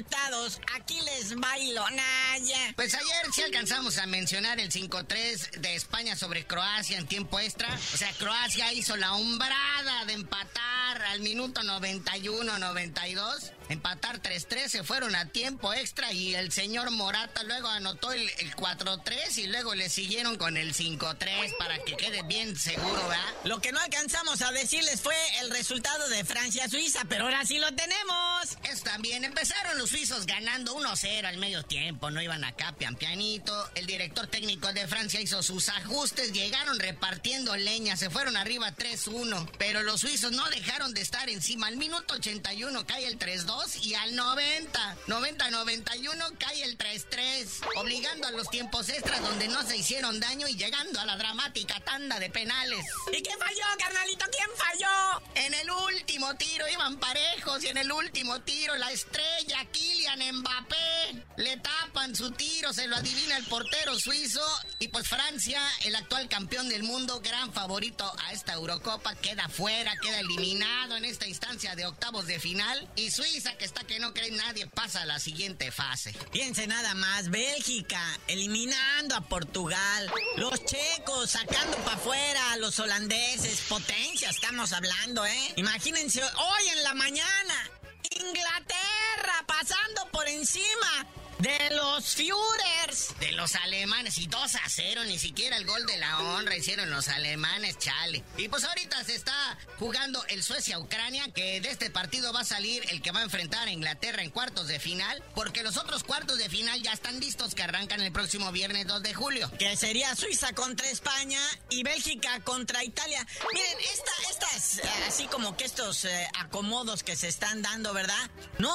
Resultados. 0.00 0.60
Aquí 0.74 0.98
les 1.00 1.34
bailo, 1.38 1.84
Naya. 1.90 2.72
Pues 2.76 2.94
ayer 2.94 3.32
sí 3.32 3.42
alcanzamos 3.42 3.98
a 3.98 4.06
mencionar 4.06 4.58
el 4.60 4.70
5-3 4.70 5.60
de 5.60 5.74
España 5.74 6.16
sobre 6.16 6.46
Croacia 6.46 6.98
en 6.98 7.06
tiempo 7.06 7.38
extra. 7.38 7.68
O 7.94 7.96
sea, 7.96 8.12
Croacia 8.14 8.72
hizo 8.72 8.96
la 8.96 9.12
hombrada 9.14 10.04
de 10.06 10.14
empatar 10.14 11.02
al 11.02 11.20
minuto 11.20 11.60
91-92 11.62 13.52
empatar 13.70 14.20
3-3, 14.20 14.68
se 14.68 14.82
fueron 14.82 15.14
a 15.14 15.26
tiempo 15.26 15.72
extra 15.72 16.12
y 16.12 16.34
el 16.34 16.50
señor 16.50 16.90
Morata 16.90 17.44
luego 17.44 17.68
anotó 17.68 18.10
el, 18.12 18.28
4-3 18.56 19.38
y 19.38 19.46
luego 19.46 19.74
le 19.76 19.88
siguieron 19.88 20.36
con 20.36 20.56
el 20.56 20.74
5-3 20.74 21.56
para 21.56 21.78
que 21.78 21.96
quede 21.96 22.22
bien 22.24 22.58
seguro, 22.58 23.08
¿verdad? 23.08 23.24
Lo 23.44 23.60
que 23.60 23.70
no 23.70 23.78
alcanzamos 23.78 24.42
a 24.42 24.50
decirles 24.50 25.00
fue 25.00 25.14
el 25.40 25.50
resultado 25.50 26.08
de 26.08 26.24
Francia-Suiza, 26.24 27.04
pero 27.08 27.24
ahora 27.24 27.46
sí 27.46 27.58
lo 27.58 27.72
tenemos. 27.72 28.58
Es 28.64 28.82
también, 28.82 29.24
empezaron 29.24 29.78
los 29.78 29.89
suizos 29.90 30.24
ganando 30.26 30.74
1-0 30.76 31.26
al 31.26 31.36
medio 31.36 31.62
tiempo, 31.64 32.10
no 32.10 32.22
iban 32.22 32.44
acá 32.44 32.74
pian 32.78 32.96
pianito. 32.96 33.52
El 33.74 33.86
director 33.86 34.26
técnico 34.26 34.72
de 34.72 34.86
Francia 34.86 35.20
hizo 35.20 35.42
sus 35.42 35.68
ajustes, 35.68 36.32
llegaron 36.32 36.78
repartiendo 36.78 37.56
leña, 37.56 37.96
se 37.96 38.08
fueron 38.10 38.36
arriba 38.36 38.72
3-1, 38.74 39.50
pero 39.58 39.82
los 39.82 40.00
suizos 40.00 40.32
no 40.32 40.48
dejaron 40.50 40.94
de 40.94 41.02
estar 41.02 41.28
encima. 41.28 41.66
Al 41.66 41.76
minuto 41.76 42.14
81 42.14 42.86
cae 42.86 43.06
el 43.06 43.18
3-2 43.18 43.50
2 43.50 43.86
y 43.86 43.94
al 43.94 44.14
90. 44.14 44.96
90-91 45.08 46.38
cae 46.38 46.62
el 46.62 46.78
3-3, 46.78 47.66
obligando 47.76 48.28
a 48.28 48.30
los 48.30 48.48
tiempos 48.48 48.88
extras 48.88 49.20
donde 49.22 49.48
no 49.48 49.62
se 49.64 49.76
hicieron 49.76 50.20
daño 50.20 50.46
y 50.46 50.56
llegando 50.56 51.00
a 51.00 51.04
la 51.04 51.16
dramática 51.16 51.80
tanda 51.80 52.20
de 52.20 52.30
penales. 52.30 52.84
¿Y 53.12 53.22
quién 53.22 53.38
falló, 53.38 53.64
carnalito? 53.78 54.24
¿Quién 54.30 54.48
falló? 54.56 55.22
En 55.34 55.54
el 55.54 55.70
último 55.70 56.34
tiro 56.36 56.68
iban 56.68 56.98
parejos 56.98 57.64
y 57.64 57.68
en 57.68 57.78
el 57.78 57.90
último 57.90 58.40
tiro 58.42 58.76
la 58.76 58.92
estrella 58.92 59.64
Kylian 59.80 60.36
Mbappé. 60.36 61.24
Le 61.36 61.56
tapan 61.56 62.14
su 62.14 62.30
tiro, 62.32 62.72
se 62.72 62.86
lo 62.86 62.96
adivina 62.96 63.36
el 63.36 63.44
portero 63.44 63.98
suizo. 63.98 64.44
Y 64.78 64.88
pues 64.88 65.08
Francia, 65.08 65.60
el 65.84 65.94
actual 65.96 66.28
campeón 66.28 66.68
del 66.68 66.82
mundo, 66.82 67.20
gran 67.20 67.52
favorito 67.52 68.12
a 68.24 68.32
esta 68.32 68.52
Eurocopa, 68.54 69.14
queda 69.16 69.48
fuera, 69.48 69.96
queda 69.96 70.20
eliminado 70.20 70.96
en 70.96 71.04
esta 71.04 71.26
instancia 71.26 71.74
de 71.74 71.86
octavos 71.86 72.26
de 72.26 72.38
final. 72.38 72.88
Y 72.96 73.10
Suiza 73.10 73.56
que 73.56 73.64
está 73.64 73.84
que 73.84 73.98
no 73.98 74.12
cree 74.12 74.30
nadie 74.30 74.66
pasa 74.66 75.02
a 75.02 75.06
la 75.06 75.18
siguiente 75.18 75.72
fase. 75.72 76.14
Piense 76.30 76.66
nada 76.66 76.94
más, 76.94 77.30
Bélgica 77.30 78.02
eliminando 78.26 79.16
a 79.16 79.22
Portugal, 79.22 80.10
los 80.36 80.64
checos 80.64 81.30
sacando 81.30 81.76
para 81.78 81.96
afuera 81.96 82.52
a 82.52 82.56
los 82.56 82.78
holandeses, 82.78 83.60
potencia 83.68 84.30
estamos 84.30 84.72
hablando, 84.72 85.24
¿eh? 85.26 85.52
Imagínense 85.56 86.22
hoy 86.22 86.68
en 86.68 86.82
la 86.82 86.94
mañana, 86.94 87.70
Inglaterra 88.10 89.44
pasando 89.46 90.06
por 90.10 90.26
encima 90.28 91.06
de 91.40 91.70
los 91.74 92.14
Führers. 92.14 93.14
De 93.18 93.32
los 93.32 93.54
alemanes. 93.54 94.18
Y 94.18 94.26
2 94.26 94.54
a 94.56 94.68
0. 94.68 95.04
Ni 95.04 95.18
siquiera 95.18 95.56
el 95.56 95.64
gol 95.64 95.86
de 95.86 95.96
la 95.96 96.18
honra 96.18 96.56
hicieron 96.56 96.90
los 96.90 97.08
alemanes, 97.08 97.78
chale. 97.78 98.22
Y 98.36 98.48
pues 98.48 98.64
ahorita 98.64 99.02
se 99.04 99.14
está 99.14 99.58
jugando 99.78 100.24
el 100.26 100.42
Suecia-Ucrania. 100.42 101.32
Que 101.32 101.60
de 101.60 101.70
este 101.70 101.90
partido 101.90 102.32
va 102.32 102.40
a 102.40 102.44
salir 102.44 102.84
el 102.90 103.00
que 103.00 103.10
va 103.10 103.20
a 103.20 103.24
enfrentar 103.24 103.68
a 103.68 103.72
Inglaterra 103.72 104.22
en 104.22 104.30
cuartos 104.30 104.68
de 104.68 104.78
final. 104.78 105.22
Porque 105.34 105.62
los 105.62 105.76
otros 105.76 106.04
cuartos 106.04 106.38
de 106.38 106.48
final 106.48 106.82
ya 106.82 106.92
están 106.92 107.20
listos. 107.20 107.54
Que 107.54 107.62
arrancan 107.62 108.00
el 108.00 108.12
próximo 108.12 108.52
viernes 108.52 108.86
2 108.86 109.02
de 109.02 109.14
julio. 109.14 109.50
Que 109.58 109.76
sería 109.76 110.14
Suiza 110.16 110.52
contra 110.52 110.88
España 110.90 111.40
y 111.70 111.82
Bélgica 111.82 112.40
contra 112.40 112.84
Italia. 112.84 113.26
Miren, 113.52 113.78
esta, 113.92 114.10
estas, 114.30 114.78
eh, 114.78 115.04
así 115.08 115.26
como 115.28 115.56
que 115.56 115.64
estos 115.64 116.04
eh, 116.04 116.28
acomodos 116.38 117.02
que 117.02 117.16
se 117.16 117.28
están 117.28 117.62
dando, 117.62 117.92
¿verdad? 117.94 118.30
No, 118.58 118.74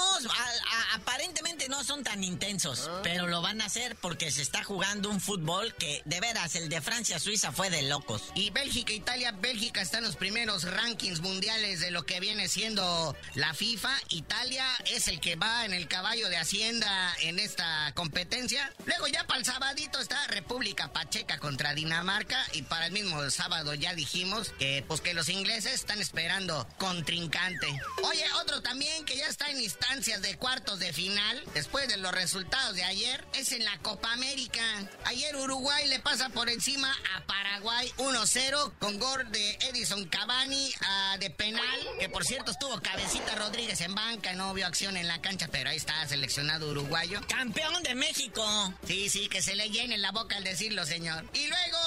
aparentemente 0.94 1.70
no 1.70 1.84
son 1.84 2.04
tan 2.04 2.24
intensos. 2.24 2.55
Pero 3.04 3.28
lo 3.28 3.42
van 3.42 3.62
a 3.62 3.66
hacer 3.66 3.96
porque 3.98 4.32
se 4.32 4.42
está 4.42 4.64
jugando 4.64 5.10
un 5.10 5.20
fútbol 5.20 5.74
que, 5.76 6.02
de 6.06 6.20
veras, 6.22 6.56
el 6.56 6.70
de 6.70 6.80
Francia-Suiza 6.80 7.52
fue 7.52 7.70
de 7.70 7.82
locos. 7.84 8.32
Y 8.34 8.50
Bélgica, 8.52 8.94
Italia, 8.94 9.32
Bélgica 9.34 9.82
está 9.82 9.98
en 9.98 10.06
los 10.06 10.16
primeros 10.16 10.64
rankings 10.64 11.20
mundiales 11.20 11.82
de 11.82 11.92
lo 11.92 12.06
que 12.06 12.20
viene 12.20 12.48
siendo 12.48 13.16
la 13.34 13.54
FIFA. 13.54 13.92
Italia 14.10 14.66
es 14.86 15.10
el 15.10 15.20
que 15.20 15.36
va 15.36 15.66
en 15.66 15.74
el 15.74 15.88
caballo 15.88 16.30
de 16.30 16.38
Hacienda 16.38 17.14
en 17.22 17.40
esta 17.40 17.92
competencia. 17.94 18.72
Luego 18.86 19.08
ya 19.08 19.28
para 19.28 19.40
el 19.40 19.46
sabadito 19.46 20.00
está 20.00 20.26
República 20.28 20.94
Pacheca 20.94 21.38
contra 21.40 21.74
Dinamarca. 21.74 22.42
Y 22.54 22.62
para 22.62 22.88
el 22.88 22.94
mismo 22.94 23.30
sábado 23.32 23.74
ya 23.74 23.94
dijimos 23.96 24.54
que 24.58 24.84
pues 24.88 25.02
que 25.02 25.14
los 25.14 25.28
ingleses 25.28 25.74
están 25.74 26.00
esperando 26.00 26.68
contrincante. 26.78 27.68
Oye, 28.04 28.24
otro 28.42 28.62
también 28.62 29.04
que 29.04 29.18
ya 29.18 29.28
está 29.28 29.50
en 29.50 29.60
instancias 29.60 30.22
de 30.22 30.38
cuartos 30.38 30.80
de 30.80 30.94
final, 30.94 31.44
después 31.54 31.88
de 31.90 31.98
los 31.98 32.14
resultados 32.14 32.45
de 32.74 32.84
ayer, 32.84 33.24
es 33.34 33.52
en 33.52 33.64
la 33.64 33.78
Copa 33.80 34.12
América. 34.14 34.62
Ayer 35.06 35.36
Uruguay 35.36 35.88
le 35.88 36.00
pasa 36.00 36.30
por 36.30 36.50
encima 36.50 36.92
a 37.16 37.26
Paraguay 37.26 37.92
1-0 37.98 38.74
con 38.80 38.98
gol 38.98 39.32
de 39.32 39.58
Edison 39.70 40.06
Cavani 40.06 40.72
ah, 40.82 41.18
de 41.20 41.30
penal, 41.30 41.80
que 42.00 42.10
por 42.10 42.26
cierto 42.26 42.52
estuvo 42.52 42.82
Cabecita 42.82 43.36
Rodríguez 43.36 43.82
en 43.82 43.94
banca, 43.94 44.34
no 44.34 44.54
vio 44.54 44.68
acción 44.68 44.98
en 44.98 45.08
la 45.08 45.22
cancha, 45.22 45.48
pero 45.52 45.70
ahí 45.70 45.78
está 45.78 46.08
seleccionado 46.08 46.70
uruguayo. 46.72 47.20
¡Campeón 47.28 47.84
de 47.84 47.96
México! 47.96 48.74
Sí, 48.88 49.10
sí, 49.10 49.28
que 49.28 49.42
se 49.42 49.56
le 49.56 49.70
llene 49.70 49.98
la 49.98 50.12
boca 50.12 50.38
al 50.38 50.44
decirlo, 50.44 50.86
señor. 50.86 51.26
Y 51.34 51.48
luego, 51.48 51.78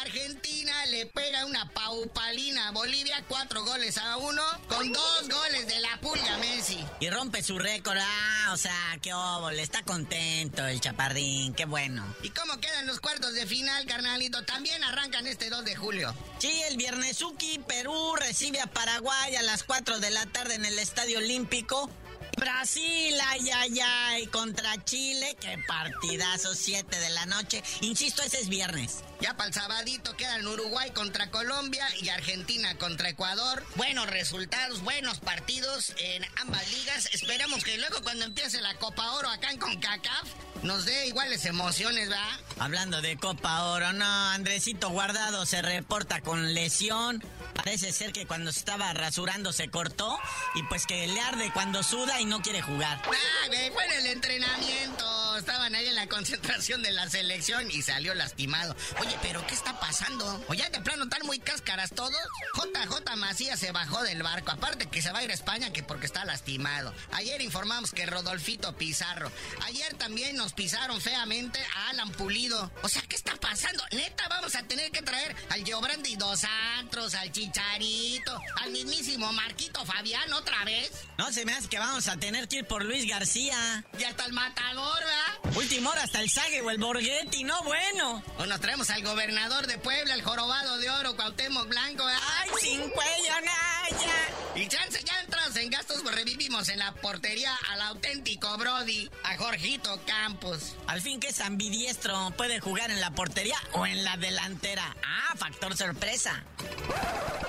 Argentina 0.00 0.86
le 0.86 1.06
pega 1.06 1.44
una 1.46 1.68
paupalina 1.70 2.68
a 2.68 2.70
Bolivia, 2.72 3.24
cuatro 3.28 3.64
goles 3.64 3.98
a 3.98 4.16
uno, 4.16 4.42
con 4.68 4.92
dos 4.92 5.28
goles 5.28 5.66
de 5.66 5.80
la 5.80 5.98
pulga 6.00 6.38
Messi. 6.38 6.84
Y 7.00 7.10
rompe 7.10 7.42
su 7.42 7.58
récord, 7.58 7.98
ah, 8.00 8.50
o 8.52 8.56
sea, 8.56 8.98
qué 9.00 9.12
óvole, 9.14 9.62
está 9.62 9.82
contento 9.82 10.66
el 10.66 10.80
chaparrín, 10.80 11.54
qué 11.54 11.64
bueno. 11.64 12.04
¿Y 12.22 12.30
cómo 12.30 12.60
quedan 12.60 12.86
los 12.86 13.00
cuartos 13.00 13.34
de 13.34 13.46
final, 13.46 13.86
carnalito? 13.86 14.44
También 14.44 14.82
arrancan 14.84 15.26
este 15.26 15.50
2 15.50 15.64
de 15.64 15.76
julio. 15.76 16.14
Sí, 16.38 16.62
el 16.68 16.76
viernesuki, 16.76 17.58
Perú 17.60 18.16
recibe 18.16 18.60
a 18.60 18.66
Paraguay 18.66 19.36
a 19.36 19.42
las 19.42 19.62
4 19.64 19.98
de 19.98 20.10
la 20.10 20.26
tarde 20.26 20.54
en 20.54 20.64
el 20.64 20.78
Estadio 20.78 21.18
Olímpico. 21.18 21.90
Brasil, 22.36 23.14
ay, 23.28 23.50
ay, 23.50 23.80
ay, 23.80 24.26
contra 24.26 24.82
Chile, 24.84 25.36
qué 25.40 25.58
partidazo, 25.66 26.54
7 26.54 26.98
de 26.98 27.10
la 27.10 27.26
noche. 27.26 27.62
Insisto, 27.80 28.22
ese 28.22 28.40
es 28.40 28.48
viernes. 28.48 29.02
Ya 29.20 29.36
para 29.36 29.48
el 29.48 29.54
sabadito 29.54 30.16
quedan 30.16 30.46
Uruguay 30.46 30.90
contra 30.90 31.30
Colombia 31.30 31.86
y 32.00 32.08
Argentina 32.08 32.76
contra 32.76 33.08
Ecuador. 33.08 33.64
Buenos 33.76 34.08
resultados, 34.08 34.82
buenos 34.82 35.20
partidos 35.20 35.94
en 35.98 36.24
ambas 36.36 36.70
ligas. 36.72 37.08
Esperamos 37.12 37.64
que 37.64 37.78
luego 37.78 38.02
cuando 38.02 38.24
empiece 38.24 38.60
la 38.60 38.74
Copa 38.74 39.12
Oro 39.12 39.28
acá 39.28 39.50
en 39.50 39.58
CONCACAF 39.58 40.28
nos 40.64 40.86
dé 40.86 41.06
iguales 41.06 41.44
emociones, 41.44 42.10
¿va? 42.10 42.38
Hablando 42.58 43.02
de 43.02 43.18
Copa 43.18 43.64
Oro, 43.64 43.92
no, 43.92 44.30
Andresito 44.30 44.88
Guardado 44.88 45.44
se 45.44 45.60
reporta 45.60 46.22
con 46.22 46.54
lesión. 46.54 47.22
Parece 47.54 47.92
ser 47.92 48.12
que 48.12 48.26
cuando 48.26 48.52
se 48.52 48.58
estaba 48.58 48.92
rasurando 48.92 49.52
se 49.52 49.68
cortó 49.68 50.18
y 50.54 50.62
pues 50.64 50.86
que 50.86 51.06
le 51.06 51.20
arde 51.20 51.50
cuando 51.52 51.82
suda 51.82 52.20
y 52.20 52.24
no 52.24 52.42
quiere 52.42 52.62
jugar. 52.62 53.00
Ah, 53.06 53.46
güey, 53.46 53.70
fue 53.70 53.84
en 53.86 53.92
el 53.92 54.06
entrenamiento. 54.06 55.36
Estaban 55.38 55.74
ahí 55.74 55.86
en 55.88 55.94
la 55.94 56.08
concentración 56.08 56.82
de 56.82 56.92
la 56.92 57.08
selección 57.08 57.70
y 57.70 57.82
salió 57.82 58.14
lastimado. 58.14 58.76
Oye, 59.00 59.16
pero 59.22 59.44
¿qué 59.46 59.54
está 59.54 59.78
pasando? 59.80 60.44
¿O 60.48 60.54
ya 60.54 60.68
de 60.70 60.80
plano 60.80 61.04
están 61.04 61.26
muy 61.26 61.38
cáscaras 61.38 61.90
todos? 61.90 62.14
JJ 62.54 63.16
Macías 63.16 63.58
se 63.58 63.72
bajó 63.72 64.02
del 64.02 64.22
barco. 64.22 64.52
Aparte 64.52 64.86
que 64.86 65.02
se 65.02 65.10
va 65.10 65.20
a 65.20 65.24
ir 65.24 65.30
a 65.30 65.34
España 65.34 65.72
que 65.72 65.82
porque 65.82 66.06
está 66.06 66.24
lastimado. 66.24 66.94
Ayer 67.12 67.40
informamos 67.40 67.92
que 67.92 68.06
Rodolfito 68.06 68.76
Pizarro. 68.76 69.30
Ayer 69.64 69.94
también 69.94 70.36
nos 70.36 70.52
pisaron 70.52 71.00
feamente 71.00 71.58
a 71.76 71.90
Alan 71.90 72.10
Pulido. 72.12 72.70
O 72.82 72.88
sea, 72.88 73.02
¿qué 73.02 73.16
está 73.16 73.36
pasando? 73.36 73.82
Neta, 73.92 74.28
vamos 74.28 74.54
a 74.54 74.62
tener 74.62 74.90
que 74.90 75.02
traer 75.02 75.34
al 75.50 75.64
Giobrandi 75.64 76.16
Dos 76.16 76.44
Antros, 76.78 77.14
al 77.14 77.32
Chicharito, 77.44 78.40
al 78.62 78.70
mismísimo 78.70 79.30
Marquito 79.34 79.84
Fabián 79.84 80.32
otra 80.32 80.64
vez. 80.64 80.90
No 81.18 81.30
se 81.30 81.44
me 81.44 81.52
hace 81.52 81.68
que 81.68 81.78
vamos 81.78 82.08
a 82.08 82.16
tener 82.16 82.48
que 82.48 82.60
ir 82.60 82.66
por 82.66 82.82
Luis 82.82 83.06
García. 83.06 83.84
Y 83.98 84.04
hasta 84.04 84.24
el 84.24 84.32
matador, 84.32 84.98
¿verdad? 85.04 85.56
Última 85.56 85.90
hora 85.90 86.04
hasta 86.04 86.22
el 86.22 86.30
Sague 86.30 86.62
o 86.62 86.70
el 86.70 86.78
Borghetti, 86.78 87.44
no 87.44 87.62
bueno. 87.64 88.22
O 88.38 88.46
nos 88.46 88.60
traemos 88.60 88.88
al 88.88 89.02
gobernador 89.02 89.66
de 89.66 89.76
Puebla, 89.76 90.14
el 90.14 90.22
jorobado 90.22 90.78
de 90.78 90.88
oro, 90.88 91.16
Cuauhtémoc 91.16 91.68
Blanco, 91.68 92.06
¿verdad? 92.06 92.22
¡Ay, 92.40 92.50
sin 92.62 92.80
cuello, 92.80 93.40
Naya! 93.42 94.43
Y 94.56 94.68
chance, 94.68 95.02
ya 95.04 95.20
entras 95.20 95.56
en 95.56 95.68
gastos, 95.68 96.00
pues 96.02 96.14
revivimos 96.14 96.68
en 96.68 96.78
la 96.78 96.92
portería 96.94 97.52
al 97.70 97.80
auténtico 97.82 98.56
Brody, 98.56 99.10
a 99.24 99.36
Jorgito 99.36 100.00
Campos. 100.06 100.76
Al 100.86 101.00
fin 101.00 101.18
que 101.18 101.28
es 101.28 101.40
ambidiestro, 101.40 102.32
puede 102.36 102.60
jugar 102.60 102.90
en 102.92 103.00
la 103.00 103.10
portería 103.10 103.56
o 103.72 103.84
en 103.84 104.04
la 104.04 104.16
delantera. 104.16 104.96
Ah, 105.04 105.34
factor 105.36 105.76
sorpresa. 105.76 106.44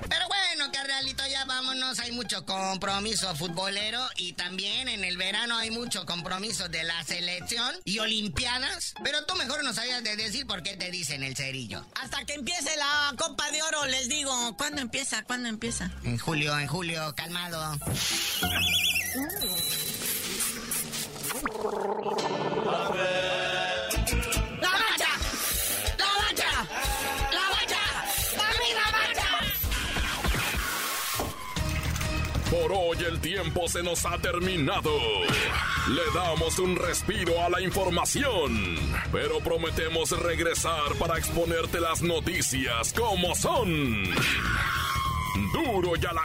Pero 0.09 0.27
bueno, 0.27 0.71
carnalito, 0.71 1.23
ya 1.27 1.45
vámonos. 1.45 1.99
Hay 1.99 2.11
mucho 2.11 2.43
compromiso 2.45 3.35
futbolero 3.35 4.01
y 4.17 4.33
también 4.33 4.87
en 4.87 5.03
el 5.03 5.17
verano 5.17 5.57
hay 5.57 5.69
mucho 5.69 6.05
compromiso 6.07 6.69
de 6.69 6.83
la 6.83 7.03
selección 7.03 7.75
y 7.83 7.99
olimpiadas. 7.99 8.95
Pero 9.03 9.25
tú 9.25 9.35
mejor 9.35 9.63
no 9.63 9.73
sabías 9.73 10.03
de 10.03 10.15
decir 10.15 10.47
por 10.47 10.63
qué 10.63 10.75
te 10.75 10.89
dicen 10.89 11.23
el 11.23 11.35
cerillo. 11.35 11.85
Hasta 12.01 12.25
que 12.25 12.33
empiece 12.33 12.75
la 12.77 13.13
Copa 13.17 13.51
de 13.51 13.61
Oro, 13.61 13.85
les 13.85 14.09
digo. 14.09 14.55
¿Cuándo 14.57 14.81
empieza? 14.81 15.23
¿Cuándo 15.23 15.49
empieza? 15.49 15.91
En 16.03 16.17
julio, 16.17 16.57
en 16.57 16.67
julio, 16.67 16.94
calmado. 17.15 17.59
¡La 24.61 24.71
mancha! 24.71 25.09
¡La 25.97 26.07
mancha! 26.21 26.51
¡La 27.31 27.43
mancha! 27.51 27.83
¡La 28.73 28.85
mancha! 28.91 29.29
Por 32.49 32.71
hoy 32.71 32.97
el 33.05 33.19
tiempo 33.19 33.67
se 33.67 33.83
nos 33.83 34.05
ha 34.05 34.17
terminado. 34.19 34.91
Le 35.89 36.03
damos 36.13 36.57
un 36.59 36.77
respiro 36.77 37.43
a 37.43 37.49
la 37.49 37.61
información, 37.61 38.77
pero 39.11 39.39
prometemos 39.39 40.11
regresar 40.11 40.95
para 40.97 41.17
exponerte 41.17 41.81
las 41.81 42.01
noticias 42.01 42.93
como 42.93 43.35
son. 43.35 44.05
Duro 45.51 45.93
y 46.01 46.05
a 46.05 46.13
la 46.13 46.24